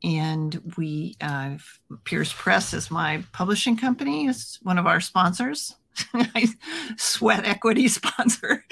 and 0.04 0.74
we, 0.76 1.16
uh, 1.20 1.56
Pierce 2.04 2.32
Press 2.32 2.72
is 2.72 2.90
my 2.90 3.24
publishing 3.32 3.76
company, 3.76 4.26
it's 4.26 4.60
one 4.62 4.78
of 4.78 4.86
our 4.86 5.00
sponsors. 5.00 5.74
sweat 6.96 7.44
equity 7.44 7.88
sponsor. 7.88 8.64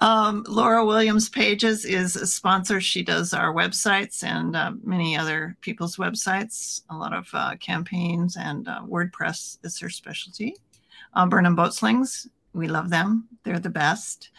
Um, 0.00 0.44
Laura 0.48 0.84
Williams 0.84 1.28
Pages 1.28 1.84
is 1.84 2.16
a 2.16 2.26
sponsor. 2.26 2.80
She 2.80 3.02
does 3.02 3.34
our 3.34 3.52
websites 3.52 4.24
and 4.24 4.56
uh, 4.56 4.72
many 4.82 5.16
other 5.16 5.56
people's 5.60 5.96
websites, 5.96 6.82
a 6.90 6.96
lot 6.96 7.12
of 7.12 7.28
uh, 7.32 7.56
campaigns, 7.56 8.36
and 8.36 8.68
uh, 8.68 8.82
WordPress 8.82 9.58
is 9.64 9.78
her 9.80 9.90
specialty. 9.90 10.56
Uh, 11.14 11.26
Burnham 11.26 11.56
Boatslings, 11.56 12.28
we 12.54 12.68
love 12.68 12.90
them. 12.90 13.28
They're 13.44 13.58
the 13.58 13.68
best. 13.70 14.30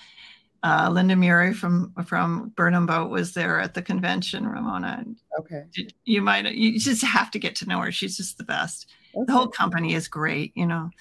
Uh, 0.64 0.90
Linda 0.92 1.16
Murray 1.16 1.54
from 1.54 1.92
from 2.06 2.50
Burnham 2.56 2.86
Boat 2.86 3.10
was 3.10 3.34
there 3.34 3.60
at 3.60 3.74
the 3.74 3.82
convention, 3.82 4.48
Ramona. 4.48 5.04
Okay. 5.40 5.64
You 6.06 6.22
might 6.22 6.54
you 6.54 6.80
just 6.80 7.04
have 7.04 7.32
to 7.32 7.40
get 7.40 7.56
to 7.58 7.66
know 7.68 7.80
her. 7.80 7.92
She's 7.92 8.16
just 8.16 8.38
the 8.38 8.44
best. 8.44 8.88
Okay. 9.16 9.26
The 9.26 9.34
whole 9.34 9.48
company 9.48 9.96
is 9.96 10.08
great. 10.08 10.52
You 10.56 10.68
know, 10.68 10.92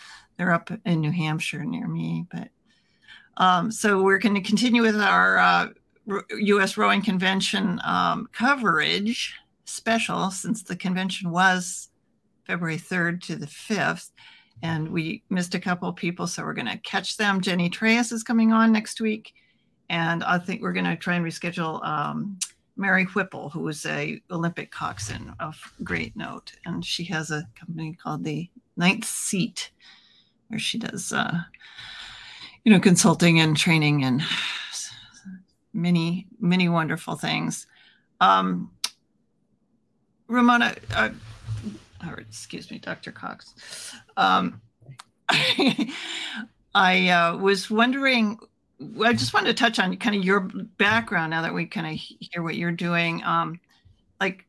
they're 0.41 0.55
up 0.55 0.71
in 0.87 1.03
New 1.03 1.11
Hampshire 1.13 1.67
near 1.67 1.87
me, 1.87 2.25
but 2.33 2.49
um, 3.37 3.71
so 3.71 4.03
we're 4.03 4.17
going 4.17 4.35
to 4.35 4.41
continue 4.41 4.81
with 4.81 4.99
our 4.99 5.37
uh, 5.37 5.69
U.S. 6.31 6.79
Rowing 6.79 7.03
Convention 7.03 7.79
um, 7.85 8.27
coverage 8.33 9.35
special 9.67 10.31
since 10.31 10.63
the 10.63 10.77
convention 10.77 11.31
was 11.31 11.91
February 12.47 12.79
3rd 12.79 13.21
to 13.25 13.37
the 13.37 13.45
5th. 13.45 14.13
And 14.63 14.89
we 14.89 15.23
missed 15.29 15.55
a 15.55 15.61
couple 15.61 15.93
people, 15.93 16.27
so 16.27 16.43
we're 16.43 16.55
going 16.55 16.69
to 16.69 16.79
catch 16.79 17.19
them. 17.19 17.43
Jenny 17.43 17.69
Treyas 17.69 18.11
is 18.11 18.23
coming 18.23 18.51
on 18.51 18.73
next 18.73 18.99
week. 18.99 19.35
And 19.91 20.25
I 20.25 20.39
think 20.39 20.63
we're 20.63 20.73
going 20.73 20.87
to 20.87 20.97
try 20.97 21.17
and 21.17 21.25
reschedule 21.25 21.87
um, 21.87 22.39
Mary 22.79 23.05
Whipple, 23.05 23.51
who 23.51 23.69
is 23.69 23.85
a 23.85 24.23
Olympic 24.31 24.71
coxswain 24.71 25.35
of 25.39 25.75
great 25.85 26.17
note. 26.17 26.53
And 26.65 26.83
she 26.83 27.05
has 27.05 27.31
a 27.31 27.47
company 27.55 27.95
called 28.03 28.25
the 28.25 28.49
Ninth 28.79 29.05
Seat 29.05 29.71
where 30.51 30.59
she 30.59 30.79
does, 30.79 31.13
uh, 31.13 31.41
you 32.65 32.73
know, 32.73 32.81
consulting 32.81 33.41
and 33.41 33.57
training 33.57 34.05
and 34.05 34.23
many, 35.73 36.27
many 36.41 36.69
wonderful 36.69 37.15
things. 37.15 37.67
Um, 38.21 38.71
Ramona, 40.27 40.75
uh, 40.95 41.11
or 42.07 42.19
excuse 42.19 42.71
me, 42.71 42.79
Dr. 42.79 43.13
Cox. 43.13 43.95
Um, 44.17 44.61
I 46.75 47.09
uh, 47.09 47.37
was 47.37 47.71
wondering, 47.71 48.39
I 49.03 49.13
just 49.13 49.33
wanted 49.33 49.57
to 49.57 49.63
touch 49.63 49.79
on 49.79 49.97
kind 49.97 50.17
of 50.17 50.25
your 50.25 50.41
background 50.41 51.31
now 51.31 51.43
that 51.43 51.55
we 51.55 51.67
kind 51.67 51.87
of 51.87 51.93
hear 51.95 52.43
what 52.43 52.57
you're 52.57 52.73
doing. 52.73 53.23
Um, 53.25 53.61
like, 54.21 54.45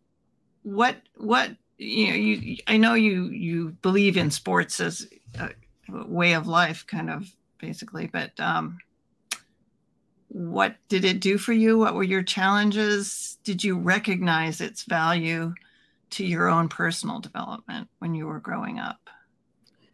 what, 0.63 0.97
what, 1.15 1.51
you 1.77 2.07
know, 2.07 2.15
you, 2.15 2.57
I 2.67 2.77
know 2.77 2.95
you, 2.95 3.25
you 3.25 3.69
believe 3.81 4.17
in 4.17 4.31
sports 4.31 4.79
as 4.79 5.07
uh, 5.39 5.49
way 6.07 6.33
of 6.33 6.47
life, 6.47 6.85
kind 6.87 7.09
of 7.09 7.29
basically. 7.59 8.07
But 8.07 8.39
um, 8.39 8.79
what 10.27 10.75
did 10.87 11.05
it 11.05 11.19
do 11.19 11.37
for 11.37 11.53
you? 11.53 11.77
What 11.77 11.93
were 11.93 12.03
your 12.03 12.23
challenges? 12.23 13.37
Did 13.43 13.63
you 13.63 13.77
recognize 13.77 14.61
its 14.61 14.83
value 14.83 15.53
to 16.11 16.25
your 16.25 16.49
own 16.49 16.69
personal 16.69 17.19
development 17.19 17.89
when 17.99 18.15
you 18.15 18.27
were 18.27 18.39
growing 18.39 18.79
up 18.79 19.09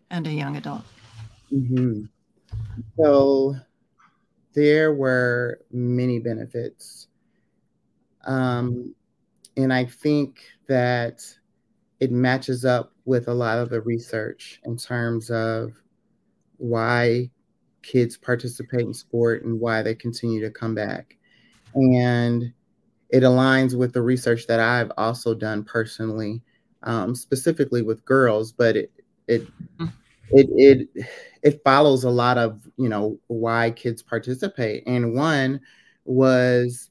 and 0.10 0.28
a 0.28 0.32
young 0.32 0.56
adult? 0.56 0.84
Mm-hmm. 1.52 2.04
So 3.00 3.56
there 4.54 4.94
were 4.94 5.60
many 5.72 6.20
benefits. 6.20 7.08
Um, 8.26 8.94
and 9.56 9.74
I 9.74 9.86
think 9.86 10.40
that 10.68 11.24
it 12.00 12.12
matches 12.12 12.66
up 12.66 12.94
with 13.06 13.28
a 13.28 13.34
lot 13.34 13.58
of 13.58 13.70
the 13.70 13.82
research 13.82 14.60
in 14.66 14.78
terms 14.78 15.32
of 15.32 15.74
why 16.58 17.30
kids 17.82 18.18
participate 18.18 18.82
in 18.82 18.94
sport 18.94 19.44
and 19.44 19.60
why 19.60 19.82
they 19.82 19.96
continue 19.96 20.42
to 20.42 20.52
come 20.52 20.76
back. 20.76 21.18
And 21.74 22.54
it 23.10 23.24
aligns 23.24 23.78
with 23.78 23.94
the 23.94 24.02
research 24.02 24.48
that 24.48 24.60
I've 24.60 24.92
also 24.98 25.34
done 25.34 25.64
personally, 25.64 26.42
um, 26.84 27.16
specifically 27.16 27.82
with 27.82 28.06
girls, 28.06 28.52
but 28.52 28.76
it 28.76 28.92
it 29.28 29.48
mm. 29.78 29.92
it 30.32 30.48
it 30.52 31.08
it 31.44 31.62
follows 31.64 32.04
a 32.04 32.10
lot 32.10 32.38
of 32.38 32.62
you 32.78 32.90
know 32.90 33.18
why 33.28 33.72
kids 33.72 34.02
participate. 34.02 34.84
And 34.86 35.14
one 35.14 35.62
was 36.06 36.90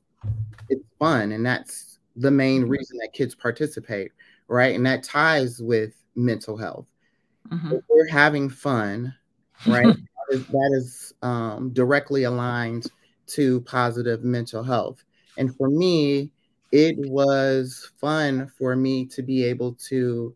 it's 0.68 0.84
fun, 0.98 1.32
and 1.32 1.44
that's 1.44 1.98
the 2.16 2.30
main 2.30 2.62
mm-hmm. 2.62 2.70
reason 2.70 2.98
that 2.98 3.12
kids 3.12 3.34
participate, 3.34 4.12
right? 4.48 4.74
And 4.74 4.86
that 4.86 5.02
ties 5.02 5.60
with 5.60 5.94
mental 6.14 6.56
health. 6.56 6.86
Mm-hmm. 7.50 7.74
If 7.74 7.82
we're 7.88 8.08
having 8.08 8.48
fun, 8.48 9.14
right? 9.66 9.86
that 10.28 10.36
is, 10.36 10.46
that 10.46 10.74
is 10.76 11.14
um, 11.22 11.70
directly 11.72 12.24
aligned 12.24 12.86
to 13.28 13.60
positive 13.62 14.24
mental 14.24 14.62
health. 14.62 15.02
And 15.38 15.54
for 15.56 15.68
me, 15.68 16.30
it 16.72 16.96
was 16.98 17.90
fun 18.00 18.50
for 18.58 18.76
me 18.76 19.06
to 19.06 19.22
be 19.22 19.44
able 19.44 19.74
to 19.88 20.34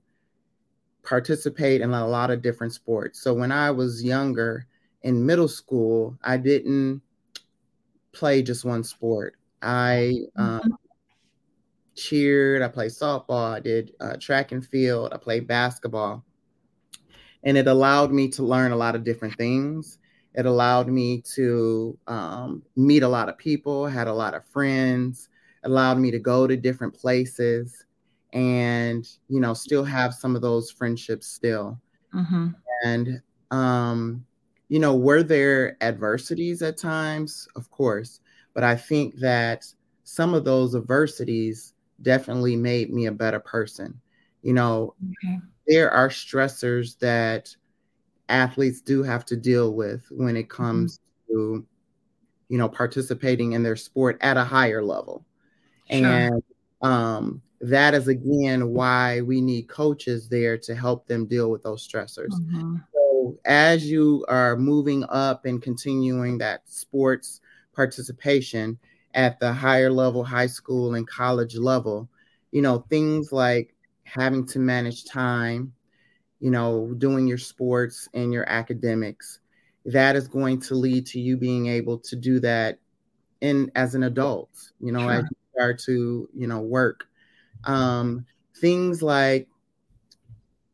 participate 1.02 1.80
in 1.80 1.92
a 1.92 2.06
lot 2.06 2.30
of 2.30 2.42
different 2.42 2.72
sports. 2.72 3.20
So 3.20 3.34
when 3.34 3.52
I 3.52 3.70
was 3.70 4.04
younger 4.04 4.66
in 5.02 5.24
middle 5.24 5.48
school, 5.48 6.18
I 6.22 6.36
didn't 6.36 7.02
play 8.12 8.42
just 8.42 8.64
one 8.64 8.84
sport. 8.84 9.36
I 9.62 10.14
um, 10.36 10.60
mm-hmm. 10.60 10.72
cheered, 11.94 12.62
I 12.62 12.68
played 12.68 12.90
softball, 12.90 13.54
I 13.54 13.60
did 13.60 13.92
uh, 14.00 14.16
track 14.16 14.52
and 14.52 14.64
field, 14.64 15.12
I 15.12 15.16
played 15.16 15.46
basketball 15.46 16.24
and 17.44 17.56
it 17.56 17.66
allowed 17.66 18.12
me 18.12 18.28
to 18.28 18.42
learn 18.42 18.72
a 18.72 18.76
lot 18.76 18.94
of 18.94 19.04
different 19.04 19.36
things. 19.36 19.98
It 20.34 20.46
allowed 20.46 20.88
me 20.88 21.22
to 21.34 21.98
um, 22.06 22.62
meet 22.76 23.02
a 23.02 23.08
lot 23.08 23.28
of 23.28 23.38
people, 23.38 23.86
had 23.86 24.06
a 24.06 24.12
lot 24.12 24.34
of 24.34 24.46
friends, 24.46 25.28
allowed 25.64 25.98
me 25.98 26.10
to 26.10 26.18
go 26.18 26.46
to 26.46 26.56
different 26.56 26.94
places 26.94 27.84
and, 28.32 29.08
you 29.28 29.40
know, 29.40 29.54
still 29.54 29.84
have 29.84 30.14
some 30.14 30.36
of 30.36 30.42
those 30.42 30.70
friendships 30.70 31.26
still. 31.26 31.80
Mm-hmm. 32.14 32.48
And, 32.84 33.22
um, 33.50 34.24
you 34.68 34.78
know, 34.78 34.94
were 34.94 35.24
there 35.24 35.76
adversities 35.80 36.62
at 36.62 36.76
times? 36.76 37.48
Of 37.56 37.70
course. 37.70 38.20
But 38.54 38.62
I 38.62 38.76
think 38.76 39.16
that 39.16 39.66
some 40.04 40.34
of 40.34 40.44
those 40.44 40.76
adversities 40.76 41.74
definitely 42.02 42.56
made 42.56 42.92
me 42.92 43.06
a 43.06 43.12
better 43.12 43.40
person. 43.40 44.00
You 44.42 44.54
know, 44.54 44.94
okay 45.24 45.40
there 45.70 45.90
are 45.90 46.08
stressors 46.08 46.98
that 46.98 47.54
athletes 48.28 48.80
do 48.80 49.04
have 49.04 49.24
to 49.24 49.36
deal 49.36 49.74
with 49.74 50.04
when 50.10 50.36
it 50.36 50.50
comes 50.50 50.98
mm-hmm. 50.98 51.34
to 51.34 51.66
you 52.48 52.58
know 52.58 52.68
participating 52.68 53.52
in 53.52 53.62
their 53.62 53.76
sport 53.76 54.18
at 54.20 54.36
a 54.36 54.44
higher 54.44 54.82
level 54.82 55.24
sure. 55.90 56.06
and 56.06 56.42
um, 56.82 57.40
that 57.60 57.94
is 57.94 58.08
again 58.08 58.70
why 58.70 59.20
we 59.20 59.40
need 59.40 59.68
coaches 59.68 60.28
there 60.28 60.58
to 60.58 60.74
help 60.74 61.06
them 61.06 61.26
deal 61.26 61.50
with 61.50 61.62
those 61.62 61.86
stressors 61.86 62.32
mm-hmm. 62.32 62.76
so 62.92 63.38
as 63.44 63.88
you 63.88 64.24
are 64.28 64.56
moving 64.56 65.04
up 65.08 65.44
and 65.44 65.62
continuing 65.62 66.36
that 66.36 66.62
sports 66.68 67.40
participation 67.74 68.76
at 69.14 69.38
the 69.38 69.52
higher 69.52 69.90
level 69.90 70.24
high 70.24 70.46
school 70.46 70.94
and 70.94 71.06
college 71.06 71.56
level 71.56 72.08
you 72.50 72.62
know 72.62 72.84
things 72.88 73.30
like 73.30 73.74
having 74.10 74.46
to 74.46 74.58
manage 74.58 75.04
time 75.04 75.72
you 76.40 76.50
know, 76.50 76.92
doing 76.96 77.26
your 77.26 77.38
sports 77.38 78.08
and 78.14 78.32
your 78.32 78.48
academics, 78.48 79.40
that 79.84 80.16
is 80.16 80.26
going 80.26 80.58
to 80.60 80.74
lead 80.74 81.06
to 81.06 81.20
you 81.20 81.36
being 81.36 81.66
able 81.66 81.98
to 81.98 82.16
do 82.16 82.40
that 82.40 82.78
in 83.42 83.70
as 83.76 83.94
an 83.94 84.02
adult, 84.04 84.50
you 84.80 84.90
know, 84.90 85.00
sure. 85.00 85.12
as 85.12 85.24
you 85.24 85.36
start 85.54 85.78
to, 85.78 86.28
you 86.34 86.46
know, 86.46 86.60
work. 86.60 87.06
Um, 87.64 88.24
things 88.56 89.02
like, 89.02 89.48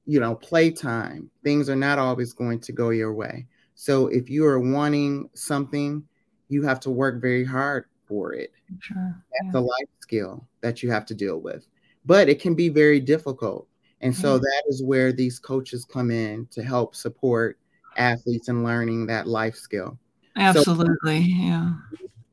you 0.07 0.20
know, 0.20 0.37
playtime, 0.37 1.31
things 1.42 1.68
are 1.68 1.77
not 1.77 1.99
always 1.99 2.33
going 2.33 2.61
to 2.61 2.72
go 2.72 2.90
your 2.90 3.12
way. 3.12 3.46
So 3.75 4.07
if 4.07 4.31
you 4.31 4.46
are 4.46 4.61
wanting 4.61 5.29
something, 5.35 6.05
you 6.49 6.62
have 6.62 6.79
to 6.81 6.90
work 6.90 7.20
very 7.20 7.44
hard 7.44 7.87
for 8.07 8.33
it. 8.33 8.53
Sure. 8.79 9.16
That's 9.33 9.55
yeah. 9.55 9.61
a 9.61 9.62
life 9.62 9.88
skill 9.99 10.46
that 10.61 10.83
you 10.83 10.92
have 10.92 11.07
to 11.07 11.14
deal 11.14 11.38
with. 11.38 11.66
But 12.06 12.28
it 12.28 12.40
can 12.40 12.54
be 12.54 12.68
very 12.68 13.00
difficult 13.00 13.68
and 14.00 14.14
so 14.14 14.38
that 14.38 14.62
is 14.68 14.82
where 14.82 15.12
these 15.12 15.38
coaches 15.38 15.84
come 15.84 16.10
in 16.10 16.46
to 16.52 16.62
help 16.62 16.94
support 16.94 17.58
athletes 17.96 18.48
in 18.48 18.62
learning 18.62 19.06
that 19.06 19.26
life 19.26 19.56
skill. 19.56 19.98
Absolutely. 20.36 21.22
So, 21.22 21.28
yeah. 21.28 21.72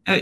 Uh, 0.06 0.22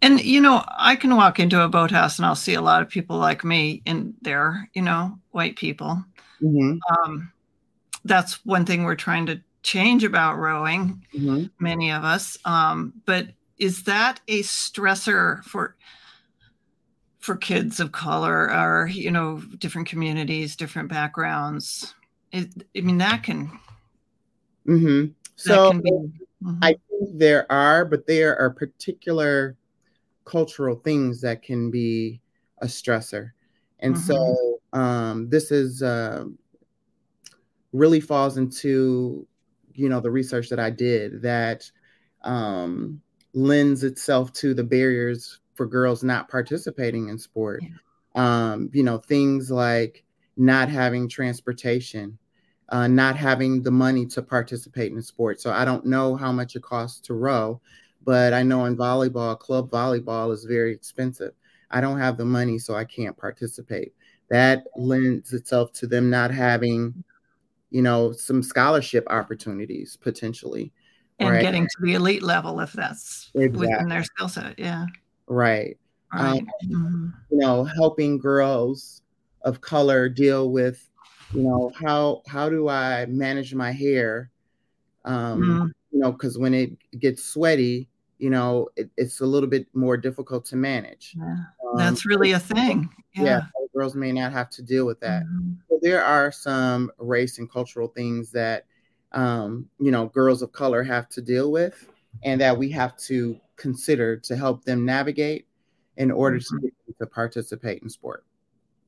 and, 0.00 0.20
you 0.20 0.40
know, 0.40 0.64
I 0.78 0.96
can 0.96 1.16
walk 1.16 1.40
into 1.40 1.62
a 1.62 1.68
boathouse 1.68 2.18
and 2.18 2.26
I'll 2.26 2.36
see 2.36 2.54
a 2.54 2.60
lot 2.60 2.82
of 2.82 2.88
people 2.88 3.18
like 3.18 3.44
me 3.44 3.82
in 3.84 4.14
there, 4.22 4.68
you 4.74 4.82
know, 4.82 5.18
white 5.32 5.56
people. 5.56 6.04
Mm-hmm. 6.40 6.78
Um, 6.92 7.32
that's 8.04 8.44
one 8.46 8.64
thing 8.64 8.84
we're 8.84 8.94
trying 8.94 9.26
to 9.26 9.40
change 9.62 10.04
about 10.04 10.38
rowing, 10.38 11.04
mm-hmm. 11.14 11.46
many 11.58 11.90
of 11.90 12.04
us. 12.04 12.38
Um, 12.44 12.94
but 13.06 13.28
is 13.58 13.84
that 13.84 14.20
a 14.28 14.40
stressor 14.42 15.44
for 15.44 15.76
for 17.20 17.36
kids 17.36 17.80
of 17.80 17.92
color 17.92 18.50
or 18.50 18.88
you 18.88 19.10
know 19.10 19.40
different 19.58 19.86
communities 19.86 20.56
different 20.56 20.88
backgrounds 20.88 21.94
it, 22.32 22.48
i 22.76 22.80
mean 22.80 22.98
that 22.98 23.22
can 23.22 23.46
mm-hmm. 24.66 25.06
so 25.36 25.66
that 25.66 25.70
can 25.70 25.80
be, 25.80 25.90
mm-hmm. 25.90 26.58
i 26.62 26.68
think 26.68 27.10
there 27.18 27.50
are 27.52 27.84
but 27.84 28.06
there 28.06 28.38
are 28.40 28.50
particular 28.50 29.56
cultural 30.24 30.76
things 30.76 31.20
that 31.20 31.42
can 31.42 31.70
be 31.70 32.20
a 32.58 32.66
stressor 32.66 33.30
and 33.80 33.94
mm-hmm. 33.94 34.04
so 34.04 34.60
um, 34.72 35.28
this 35.28 35.50
is 35.50 35.82
uh, 35.82 36.24
really 37.72 38.00
falls 38.00 38.36
into 38.38 39.26
you 39.74 39.88
know 39.88 40.00
the 40.00 40.10
research 40.10 40.48
that 40.48 40.60
i 40.60 40.70
did 40.70 41.20
that 41.22 41.70
um, 42.22 43.00
lends 43.34 43.84
itself 43.84 44.32
to 44.32 44.54
the 44.54 44.64
barriers 44.64 45.40
for 45.60 45.66
girls 45.66 46.02
not 46.02 46.30
participating 46.30 47.10
in 47.10 47.18
sport. 47.18 47.62
Yeah. 47.62 47.74
Um, 48.14 48.70
you 48.72 48.82
know, 48.82 48.96
things 48.96 49.50
like 49.50 50.04
not 50.38 50.70
having 50.70 51.06
transportation, 51.06 52.16
uh, 52.70 52.86
not 52.86 53.14
having 53.14 53.62
the 53.62 53.70
money 53.70 54.06
to 54.06 54.22
participate 54.22 54.90
in 54.90 55.02
sport. 55.02 55.38
So 55.38 55.52
I 55.52 55.66
don't 55.66 55.84
know 55.84 56.16
how 56.16 56.32
much 56.32 56.56
it 56.56 56.62
costs 56.62 56.98
to 57.08 57.12
row, 57.12 57.60
but 58.06 58.32
I 58.32 58.42
know 58.42 58.64
in 58.64 58.74
volleyball, 58.74 59.38
club 59.38 59.70
volleyball 59.70 60.32
is 60.32 60.46
very 60.46 60.72
expensive. 60.72 61.34
I 61.70 61.82
don't 61.82 61.98
have 61.98 62.16
the 62.16 62.24
money, 62.24 62.58
so 62.58 62.74
I 62.74 62.86
can't 62.86 63.14
participate. 63.14 63.92
That 64.30 64.64
lends 64.78 65.34
itself 65.34 65.74
to 65.74 65.86
them 65.86 66.08
not 66.08 66.30
having, 66.30 67.04
you 67.70 67.82
know, 67.82 68.12
some 68.12 68.42
scholarship 68.42 69.06
opportunities 69.10 69.98
potentially. 70.00 70.72
And 71.18 71.28
right? 71.28 71.42
getting 71.42 71.66
to 71.66 71.76
the 71.82 71.92
elite 71.92 72.22
level 72.22 72.60
if 72.60 72.72
that's 72.72 73.30
exactly. 73.34 73.68
within 73.68 73.90
their 73.90 74.04
skill 74.04 74.28
set. 74.30 74.58
Yeah. 74.58 74.86
Right. 75.30 75.78
right. 76.12 76.40
Um, 76.40 76.48
mm-hmm. 76.64 77.06
You 77.30 77.38
know, 77.38 77.64
helping 77.64 78.18
girls 78.18 79.02
of 79.42 79.60
color 79.62 80.08
deal 80.08 80.50
with, 80.50 80.86
you 81.32 81.42
know, 81.44 81.70
how 81.80 82.22
how 82.26 82.50
do 82.50 82.68
I 82.68 83.06
manage 83.06 83.54
my 83.54 83.70
hair? 83.70 84.30
Um, 85.04 85.40
mm-hmm. 85.40 85.66
You 85.92 86.00
know, 86.00 86.12
because 86.12 86.36
when 86.36 86.52
it 86.52 86.72
gets 86.98 87.24
sweaty, 87.24 87.88
you 88.18 88.28
know, 88.28 88.68
it, 88.76 88.90
it's 88.96 89.20
a 89.20 89.26
little 89.26 89.48
bit 89.48 89.66
more 89.72 89.96
difficult 89.96 90.44
to 90.46 90.56
manage. 90.56 91.14
Yeah. 91.16 91.24
Um, 91.24 91.76
That's 91.76 92.04
really 92.04 92.32
a 92.32 92.40
thing. 92.40 92.90
Yeah. 93.14 93.24
yeah. 93.24 93.40
girls 93.74 93.94
may 93.94 94.12
not 94.12 94.32
have 94.32 94.50
to 94.50 94.62
deal 94.62 94.84
with 94.84 95.00
that. 95.00 95.22
Mm-hmm. 95.22 95.52
So 95.68 95.78
there 95.80 96.04
are 96.04 96.30
some 96.32 96.90
race 96.98 97.38
and 97.38 97.50
cultural 97.50 97.88
things 97.88 98.30
that, 98.32 98.66
um, 99.12 99.68
you 99.78 99.90
know, 99.90 100.06
girls 100.08 100.42
of 100.42 100.52
color 100.52 100.82
have 100.82 101.08
to 101.10 101.22
deal 101.22 101.50
with, 101.50 101.88
and 102.24 102.40
that 102.40 102.58
we 102.58 102.70
have 102.70 102.96
to 102.98 103.40
consider 103.60 104.16
to 104.16 104.36
help 104.36 104.64
them 104.64 104.84
navigate 104.84 105.46
in 105.96 106.10
order 106.10 106.38
mm-hmm. 106.38 106.66
to, 106.66 106.94
to 106.98 107.06
participate 107.06 107.82
in 107.82 107.90
sport. 107.90 108.24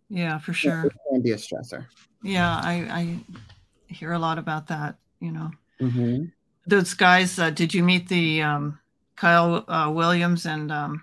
Yeah, 0.09 0.39
for 0.39 0.53
sure. 0.53 0.87
It 0.87 0.93
can 1.11 1.23
be 1.23 1.33
a 1.33 1.37
stressor. 1.37 1.87
Yeah, 2.23 2.61
I, 2.63 2.73
I 2.91 3.93
hear 3.93 4.13
a 4.13 4.19
lot 4.19 4.39
about 4.39 4.67
that. 4.69 4.97
You 5.21 5.33
know, 5.33 5.51
mm-hmm. 5.81 6.25
those 6.67 6.95
guys. 6.95 7.39
Uh, 7.39 7.51
did 7.51 7.73
you 7.73 7.83
meet 7.83 8.09
the 8.09 8.43
um, 8.43 8.79
Kyle 9.17 9.65
uh, 9.69 9.91
Williams 9.91 10.47
and 10.47 10.73
um, 10.73 11.03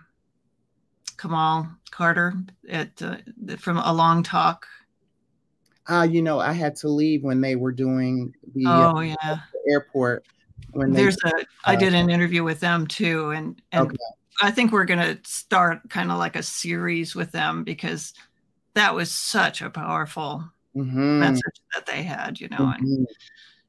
Kamal 1.18 1.68
Carter 1.92 2.34
at 2.70 3.02
uh, 3.02 3.18
from 3.58 3.78
a 3.78 3.94
long 3.94 4.24
talk? 4.24 4.66
Uh, 5.88 6.08
you 6.10 6.22
know, 6.22 6.40
I 6.40 6.54
had 6.54 6.76
to 6.78 6.88
leave 6.88 7.24
when 7.24 7.42
they 7.42 7.56
were 7.56 7.72
doing 7.72 8.36
the 8.54 8.66
oh 8.68 9.00
yeah 9.00 9.40
airport 9.68 10.26
when 10.72 10.94
there's 10.94 11.18
a 11.26 11.32
I 11.66 11.76
did 11.76 11.94
an 11.94 12.10
interview 12.10 12.44
with 12.44 12.60
them 12.60 12.88
too, 12.88 13.32
and 13.32 13.62
and 13.72 13.88
okay. 13.88 13.98
I 14.42 14.52
think 14.52 14.72
we're 14.72 14.86
gonna 14.86 15.18
start 15.24 15.90
kind 15.90 16.12
of 16.12 16.18
like 16.18 16.36
a 16.36 16.44
series 16.44 17.16
with 17.16 17.32
them 17.32 17.64
because 17.64 18.14
that 18.74 18.94
was 18.94 19.12
such 19.12 19.62
a 19.62 19.70
powerful 19.70 20.50
mm-hmm. 20.76 21.20
message 21.20 21.62
that 21.74 21.86
they 21.86 22.04
had, 22.04 22.40
you 22.40 22.48
know, 22.50 22.58
mm-hmm. 22.58 22.86
and 22.86 23.08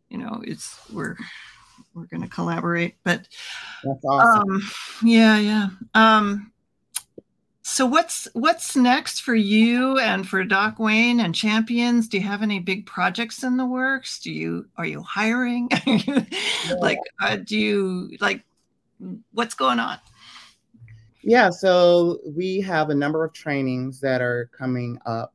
you 0.09 0.19
know, 0.19 0.43
it's 0.45 0.79
we're 0.93 1.17
we're 1.95 2.07
gonna 2.07 2.29
collaborate, 2.29 2.97
but 3.05 3.27
that's 3.83 4.05
awesome. 4.05 4.51
Um, 4.51 4.71
yeah, 5.03 5.39
yeah. 5.39 5.69
Um, 5.95 6.53
so 7.63 7.85
what's 7.85 8.27
what's 8.33 8.75
next 8.75 9.21
for 9.21 9.35
you 9.35 9.99
and 9.99 10.27
for 10.27 10.45
Doc 10.45 10.79
Wayne 10.79 11.21
and 11.21 11.35
Champions? 11.35 12.09
Do 12.09 12.17
you 12.17 12.25
have 12.25 12.43
any 12.43 12.59
big 12.59 12.87
projects 12.87 13.43
in 13.43 13.57
the 13.59 13.67
works? 13.67 14.19
Do 14.21 14.33
you 14.33 14.67
are 14.77 14.87
you 14.87 15.03
hiring? 15.03 15.69
yeah. 15.87 16.25
Like, 16.81 16.99
uh, 17.21 17.37
do 17.37 17.59
you 17.59 18.17
like 18.21 18.45
what's 19.33 19.55
going 19.55 19.79
on? 19.79 19.99
Yeah, 21.23 21.51
so 21.51 22.21
we 22.35 22.63
have 22.63 22.89
a 22.89 22.95
number 22.95 23.25
of 23.25 23.35
trainings 23.35 24.01
that 24.01 24.23
are 24.23 24.49
coming 24.57 24.99
up, 25.05 25.35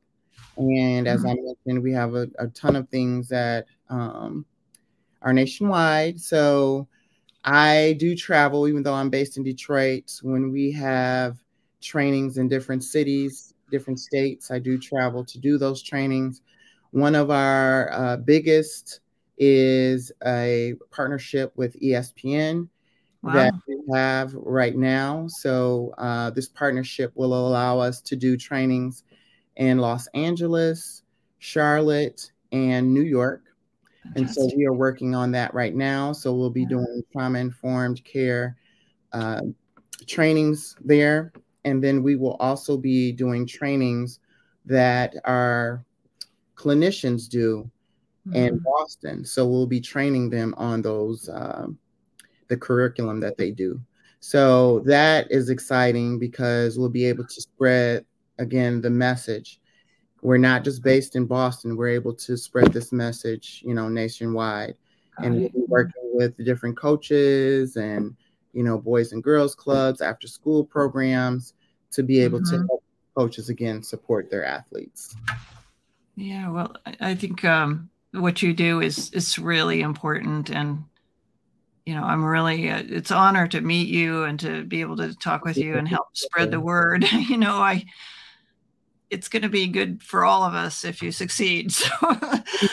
and 0.56 1.06
as 1.06 1.20
mm-hmm. 1.20 1.28
I 1.28 1.34
mentioned, 1.34 1.82
we 1.84 1.92
have 1.92 2.16
a, 2.16 2.28
a 2.40 2.48
ton 2.48 2.74
of 2.74 2.88
things 2.88 3.28
that 3.28 3.66
um, 3.88 4.44
are 5.22 5.32
nationwide. 5.32 6.20
So 6.20 6.88
I 7.44 7.94
do 8.00 8.16
travel, 8.16 8.66
even 8.66 8.82
though 8.82 8.94
I'm 8.94 9.10
based 9.10 9.36
in 9.36 9.44
Detroit. 9.44 10.12
When 10.22 10.50
we 10.50 10.72
have 10.72 11.38
trainings 11.86 12.36
in 12.36 12.48
different 12.48 12.82
cities, 12.84 13.54
different 13.70 14.00
states. 14.00 14.50
I 14.50 14.58
do 14.58 14.76
travel 14.76 15.24
to 15.24 15.38
do 15.38 15.56
those 15.56 15.82
trainings. 15.82 16.42
One 16.90 17.14
of 17.14 17.30
our 17.30 17.92
uh, 17.92 18.16
biggest 18.18 19.00
is 19.38 20.10
a 20.26 20.74
partnership 20.90 21.52
with 21.56 21.78
ESPN 21.80 22.68
wow. 23.22 23.32
that 23.32 23.54
we 23.68 23.78
have 23.94 24.34
right 24.34 24.76
now. 24.76 25.26
So, 25.28 25.94
uh, 25.98 26.30
this 26.30 26.48
partnership 26.48 27.12
will 27.14 27.34
allow 27.34 27.78
us 27.78 28.00
to 28.02 28.16
do 28.16 28.36
trainings 28.36 29.04
in 29.56 29.78
Los 29.78 30.06
Angeles, 30.08 31.02
Charlotte, 31.38 32.32
and 32.52 32.92
New 32.92 33.02
York. 33.02 33.42
Fantastic. 34.14 34.42
And 34.42 34.50
so, 34.50 34.56
we 34.56 34.66
are 34.66 34.72
working 34.72 35.14
on 35.14 35.30
that 35.32 35.52
right 35.54 35.74
now. 35.74 36.12
So, 36.12 36.34
we'll 36.34 36.50
be 36.50 36.66
doing 36.66 37.02
trauma 37.12 37.38
informed 37.38 38.02
care 38.04 38.56
uh, 39.12 39.42
trainings 40.06 40.76
there 40.84 41.32
and 41.66 41.82
then 41.82 42.02
we 42.02 42.14
will 42.14 42.36
also 42.38 42.76
be 42.76 43.10
doing 43.10 43.44
trainings 43.44 44.20
that 44.64 45.14
our 45.24 45.84
clinicians 46.54 47.28
do 47.28 47.68
mm-hmm. 48.26 48.36
in 48.36 48.58
Boston. 48.58 49.24
So 49.24 49.46
we'll 49.46 49.66
be 49.66 49.80
training 49.80 50.30
them 50.30 50.54
on 50.56 50.80
those, 50.80 51.28
um, 51.28 51.76
the 52.48 52.56
curriculum 52.56 53.18
that 53.20 53.36
they 53.36 53.50
do. 53.50 53.80
So 54.20 54.80
that 54.86 55.30
is 55.30 55.50
exciting 55.50 56.20
because 56.20 56.78
we'll 56.78 56.88
be 56.88 57.04
able 57.04 57.26
to 57.26 57.40
spread 57.40 58.06
again 58.38 58.80
the 58.80 58.90
message. 58.90 59.60
We're 60.22 60.38
not 60.38 60.62
just 60.62 60.84
based 60.84 61.16
in 61.16 61.26
Boston, 61.26 61.76
we're 61.76 61.88
able 61.88 62.14
to 62.14 62.36
spread 62.36 62.72
this 62.72 62.92
message, 62.92 63.62
you 63.66 63.74
know, 63.74 63.88
nationwide. 63.88 64.76
and 65.18 65.34
we'll 65.34 65.48
be 65.48 65.64
working 65.66 66.12
with 66.14 66.36
different 66.44 66.76
coaches 66.78 67.76
and 67.76 68.14
you 68.56 68.62
know 68.62 68.78
boys 68.78 69.12
and 69.12 69.22
girls 69.22 69.54
clubs, 69.54 70.00
after 70.00 70.26
school 70.26 70.64
programs 70.64 71.54
to 71.92 72.02
be 72.02 72.20
able 72.20 72.40
mm-hmm. 72.40 72.62
to 72.62 72.66
help 72.66 72.82
coaches 73.16 73.48
again 73.48 73.82
support 73.82 74.30
their 74.30 74.44
athletes. 74.44 75.14
Yeah, 76.16 76.48
well, 76.50 76.74
I 77.00 77.14
think 77.14 77.44
um, 77.44 77.90
what 78.12 78.42
you 78.42 78.54
do 78.54 78.80
is 78.80 79.10
is 79.10 79.38
really 79.38 79.82
important, 79.82 80.50
and 80.50 80.84
you 81.84 81.94
know, 81.94 82.02
I'm 82.02 82.24
really 82.24 82.70
uh, 82.70 82.82
it's 82.88 83.10
an 83.10 83.18
honor 83.18 83.46
to 83.48 83.60
meet 83.60 83.88
you 83.88 84.24
and 84.24 84.40
to 84.40 84.64
be 84.64 84.80
able 84.80 84.96
to 84.96 85.14
talk 85.14 85.44
with 85.44 85.58
you 85.58 85.76
and 85.76 85.86
help 85.86 86.08
spread 86.14 86.50
the 86.50 86.60
word. 86.60 87.04
you 87.12 87.36
know, 87.36 87.58
I 87.58 87.84
it's 89.10 89.28
going 89.28 89.42
to 89.42 89.48
be 89.48 89.68
good 89.68 90.02
for 90.02 90.24
all 90.24 90.42
of 90.42 90.54
us 90.54 90.84
if 90.84 91.02
you 91.02 91.12
succeed. 91.12 91.72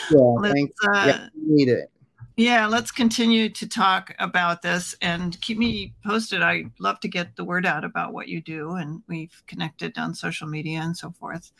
So 0.08 0.40
yeah, 0.42 0.52
thanks. 0.52 0.74
Uh, 0.82 1.04
yeah, 1.06 1.28
need 1.36 1.68
it. 1.68 1.90
Yeah, 2.36 2.66
let's 2.66 2.90
continue 2.90 3.48
to 3.48 3.68
talk 3.68 4.12
about 4.18 4.60
this 4.60 4.96
and 5.00 5.40
keep 5.40 5.56
me 5.56 5.94
posted. 6.04 6.42
I 6.42 6.64
love 6.80 6.98
to 7.00 7.08
get 7.08 7.36
the 7.36 7.44
word 7.44 7.64
out 7.64 7.84
about 7.84 8.12
what 8.12 8.26
you 8.26 8.40
do, 8.40 8.72
and 8.72 9.02
we've 9.06 9.40
connected 9.46 9.96
on 9.98 10.14
social 10.14 10.48
media 10.48 10.80
and 10.80 10.96
so 10.96 11.12
forth. 11.12 11.52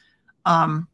Um, 0.44 0.88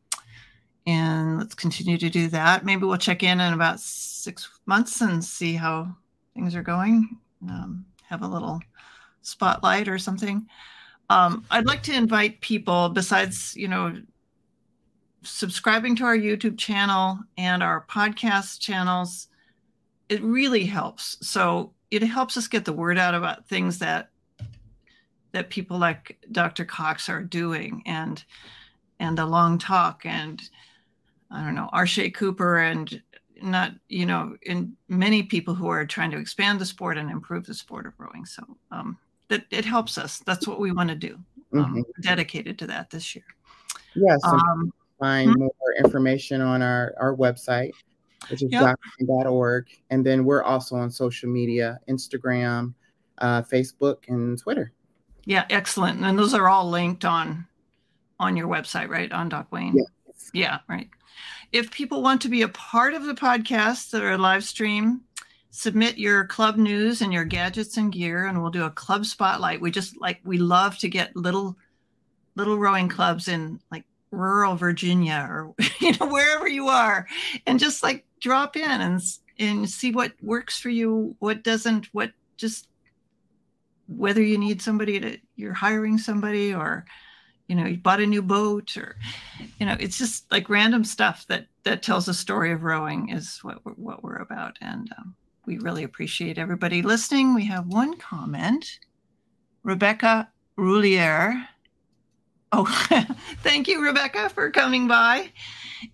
and 0.86 1.38
let's 1.38 1.54
continue 1.54 1.96
to 1.96 2.10
do 2.10 2.28
that. 2.28 2.64
Maybe 2.64 2.84
we'll 2.84 2.98
check 2.98 3.22
in 3.22 3.40
in 3.40 3.54
about 3.54 3.80
six 3.80 4.50
months 4.66 5.00
and 5.00 5.24
see 5.24 5.54
how 5.54 5.96
things 6.34 6.54
are 6.54 6.62
going. 6.62 7.16
Um, 7.48 7.86
have 8.06 8.22
a 8.22 8.28
little 8.28 8.60
spotlight 9.22 9.88
or 9.88 9.98
something. 9.98 10.46
Um, 11.08 11.44
I'd 11.50 11.66
like 11.66 11.82
to 11.84 11.94
invite 11.94 12.42
people, 12.42 12.90
besides 12.90 13.56
you 13.56 13.68
know, 13.68 13.96
subscribing 15.22 15.96
to 15.96 16.04
our 16.04 16.16
YouTube 16.16 16.58
channel 16.58 17.18
and 17.38 17.62
our 17.62 17.86
podcast 17.88 18.60
channels. 18.60 19.28
It 20.10 20.22
really 20.22 20.66
helps. 20.66 21.16
So 21.26 21.72
it 21.90 22.02
helps 22.02 22.36
us 22.36 22.48
get 22.48 22.66
the 22.66 22.72
word 22.72 22.98
out 22.98 23.14
about 23.14 23.48
things 23.48 23.78
that 23.78 24.10
that 25.32 25.48
people 25.48 25.78
like 25.78 26.18
Dr. 26.32 26.64
Cox 26.64 27.08
are 27.08 27.22
doing, 27.22 27.82
and 27.86 28.22
and 28.98 29.16
the 29.16 29.24
long 29.24 29.58
talk 29.58 30.04
and 30.04 30.42
I 31.30 31.44
don't 31.44 31.54
know, 31.54 31.68
Arshay 31.72 32.12
Cooper 32.12 32.58
and 32.58 33.00
not, 33.42 33.72
you 33.88 34.04
know, 34.04 34.36
in 34.42 34.76
many 34.88 35.22
people 35.22 35.54
who 35.54 35.68
are 35.68 35.86
trying 35.86 36.10
to 36.10 36.18
expand 36.18 36.60
the 36.60 36.66
sport 36.66 36.98
and 36.98 37.10
improve 37.10 37.46
the 37.46 37.54
sport 37.54 37.86
of 37.86 37.94
rowing. 37.98 38.26
So 38.26 38.42
um, 38.70 38.98
that 39.28 39.44
it 39.50 39.64
helps 39.64 39.96
us. 39.96 40.18
That's 40.18 40.46
what 40.46 40.60
we 40.60 40.72
want 40.72 40.90
to 40.90 40.96
do. 40.96 41.18
Um, 41.52 41.74
mm-hmm. 41.74 42.00
dedicated 42.02 42.58
to 42.60 42.66
that 42.68 42.90
this 42.90 43.14
year. 43.14 43.24
Yes. 43.94 44.20
Um, 44.24 44.72
find 44.98 45.32
hmm 45.32 45.38
more 45.38 45.50
information 45.78 46.40
on 46.40 46.62
our, 46.62 46.94
our 47.00 47.16
website, 47.16 47.72
which 48.28 48.42
is 48.42 48.50
yep. 48.52 48.78
.org. 49.09 49.66
And 49.90 50.04
then 50.04 50.24
we're 50.24 50.42
also 50.42 50.76
on 50.76 50.90
social 50.90 51.28
media, 51.28 51.78
Instagram, 51.88 52.74
uh, 53.18 53.42
Facebook, 53.42 54.09
and 54.09 54.38
Twitter. 54.38 54.72
Yeah, 55.24 55.46
excellent. 55.50 56.02
And 56.02 56.18
those 56.18 56.35
are 56.35 56.48
all 56.48 56.68
linked 56.68 57.04
on 57.04 57.46
on 58.18 58.37
your 58.37 58.48
website, 58.48 58.88
right? 58.88 59.11
On 59.12 59.28
Doc 59.28 59.50
Wayne. 59.50 59.74
Yes. 59.76 60.30
Yeah, 60.35 60.59
right. 60.68 60.88
If 61.52 61.70
people 61.70 62.02
want 62.02 62.20
to 62.22 62.28
be 62.28 62.42
a 62.42 62.48
part 62.48 62.94
of 62.94 63.04
the 63.04 63.14
podcast 63.14 63.98
or 63.98 64.12
a 64.12 64.18
live 64.18 64.44
stream, 64.44 65.00
submit 65.50 65.98
your 65.98 66.26
club 66.26 66.56
news 66.56 67.00
and 67.00 67.12
your 67.12 67.24
gadgets 67.24 67.76
and 67.76 67.92
gear, 67.92 68.26
and 68.26 68.40
we'll 68.40 68.50
do 68.50 68.64
a 68.64 68.70
club 68.70 69.04
spotlight. 69.04 69.61
We 69.61 69.70
just 69.70 70.00
like 70.00 70.20
we 70.24 70.38
love 70.38 70.78
to 70.78 70.88
get 70.88 71.16
little 71.16 71.56
little 72.37 72.59
rowing 72.59 72.88
clubs 72.88 73.26
in 73.26 73.61
like 73.70 73.85
rural 74.11 74.56
Virginia 74.56 75.26
or 75.28 75.54
you 75.80 75.92
know 75.98 76.06
wherever 76.06 76.48
you 76.48 76.68
are, 76.68 77.06
and 77.46 77.59
just 77.59 77.83
like 77.83 78.04
drop 78.20 78.56
in 78.56 78.80
and 78.80 79.00
and 79.38 79.68
see 79.68 79.90
what 79.90 80.12
works 80.22 80.59
for 80.59 80.68
you, 80.68 81.16
what 81.18 81.42
doesn't, 81.42 81.87
what 81.92 82.12
just 82.37 82.68
whether 83.88 84.22
you 84.22 84.38
need 84.38 84.62
somebody 84.62 85.00
to 85.00 85.18
you're 85.37 85.52
hiring 85.52 85.98
somebody 85.98 86.54
or 86.54 86.85
you 87.48 87.56
know 87.56 87.66
you 87.66 87.76
bought 87.76 88.00
a 88.00 88.06
new 88.06 88.22
boat 88.22 88.76
or 88.76 88.96
you 89.59 89.66
know 89.66 89.76
it's 89.80 89.98
just 89.98 90.30
like 90.30 90.48
random 90.48 90.85
stuff 90.85 91.26
that 91.26 91.46
that 91.64 91.83
tells 91.83 92.09
a 92.09 92.14
story 92.14 92.52
of 92.52 92.62
rowing 92.62 93.11
is 93.11 93.38
what 93.42 93.64
we're, 93.64 93.72
what 93.72 94.02
we're 94.02 94.16
about. 94.16 94.56
And 94.61 94.90
um, 94.98 95.14
we 95.46 95.59
really 95.59 95.85
appreciate 95.85 96.38
everybody 96.38 96.83
listening. 96.83 97.35
We 97.35 97.44
have 97.46 97.66
one 97.66 97.96
comment. 97.96 98.78
Rebecca 99.62 100.30
roulier. 100.59 101.46
Oh 102.52 102.66
thank 103.42 103.68
you 103.68 103.83
rebecca 103.83 104.28
for 104.30 104.50
coming 104.50 104.88
by. 104.88 105.30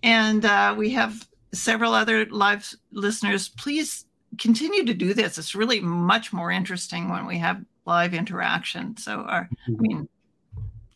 And 0.03 0.45
uh, 0.45 0.73
we 0.77 0.91
have 0.91 1.27
several 1.57 1.93
other 1.93 2.25
live 2.27 2.73
listeners 2.91 3.49
please 3.49 4.05
continue 4.37 4.85
to 4.85 4.93
do 4.93 5.13
this 5.13 5.37
it's 5.37 5.55
really 5.55 5.79
much 5.79 6.31
more 6.31 6.51
interesting 6.51 7.09
when 7.09 7.25
we 7.25 7.37
have 7.37 7.63
live 7.85 8.13
interaction 8.13 8.95
so 8.97 9.21
our, 9.21 9.49
i 9.67 9.71
mean 9.81 10.07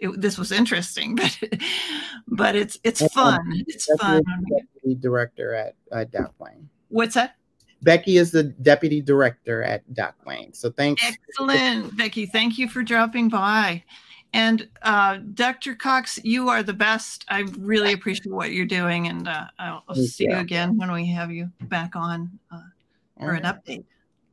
it, 0.01 0.19
this 0.19 0.37
was 0.37 0.51
interesting, 0.51 1.15
but 1.15 1.39
but 2.27 2.55
it's 2.55 2.77
it's 2.83 3.05
fun. 3.13 3.63
It's 3.67 3.87
fun. 3.99 4.23
Deputy 4.49 4.99
director 4.99 5.53
at 5.53 5.75
uh, 5.91 6.03
Doc 6.05 6.33
Wayne. 6.39 6.67
What's 6.89 7.13
that? 7.13 7.35
Becky 7.83 8.17
is 8.17 8.31
the 8.31 8.43
deputy 8.43 9.01
director 9.01 9.63
at 9.63 9.91
Doc 9.93 10.15
Wayne. 10.25 10.53
So 10.53 10.69
thanks. 10.71 11.03
Excellent, 11.05 11.95
Becky. 11.97 12.25
Thank 12.25 12.57
you 12.57 12.67
for 12.67 12.83
dropping 12.83 13.29
by. 13.29 13.83
And 14.33 14.67
uh, 14.81 15.17
Dr. 15.33 15.75
Cox, 15.75 16.19
you 16.23 16.47
are 16.49 16.63
the 16.63 16.73
best. 16.73 17.25
I 17.27 17.41
really 17.59 17.91
appreciate 17.91 18.31
what 18.31 18.51
you're 18.51 18.65
doing, 18.65 19.07
and 19.07 19.27
uh, 19.27 19.45
I'll, 19.59 19.83
I'll 19.89 19.95
see 19.95 20.25
you. 20.25 20.35
you 20.35 20.39
again 20.39 20.77
when 20.77 20.91
we 20.91 21.05
have 21.07 21.31
you 21.31 21.51
back 21.63 21.95
on 21.95 22.39
uh, 22.49 22.61
for 23.19 23.33
an 23.33 23.43
update. 23.43 23.83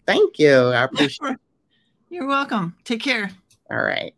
Thank 0.06 0.38
you. 0.38 0.54
I 0.54 0.84
appreciate. 0.84 1.36
You're 2.10 2.26
welcome. 2.26 2.74
Take 2.84 3.02
care. 3.02 3.30
All 3.70 3.82
right. 3.82 4.14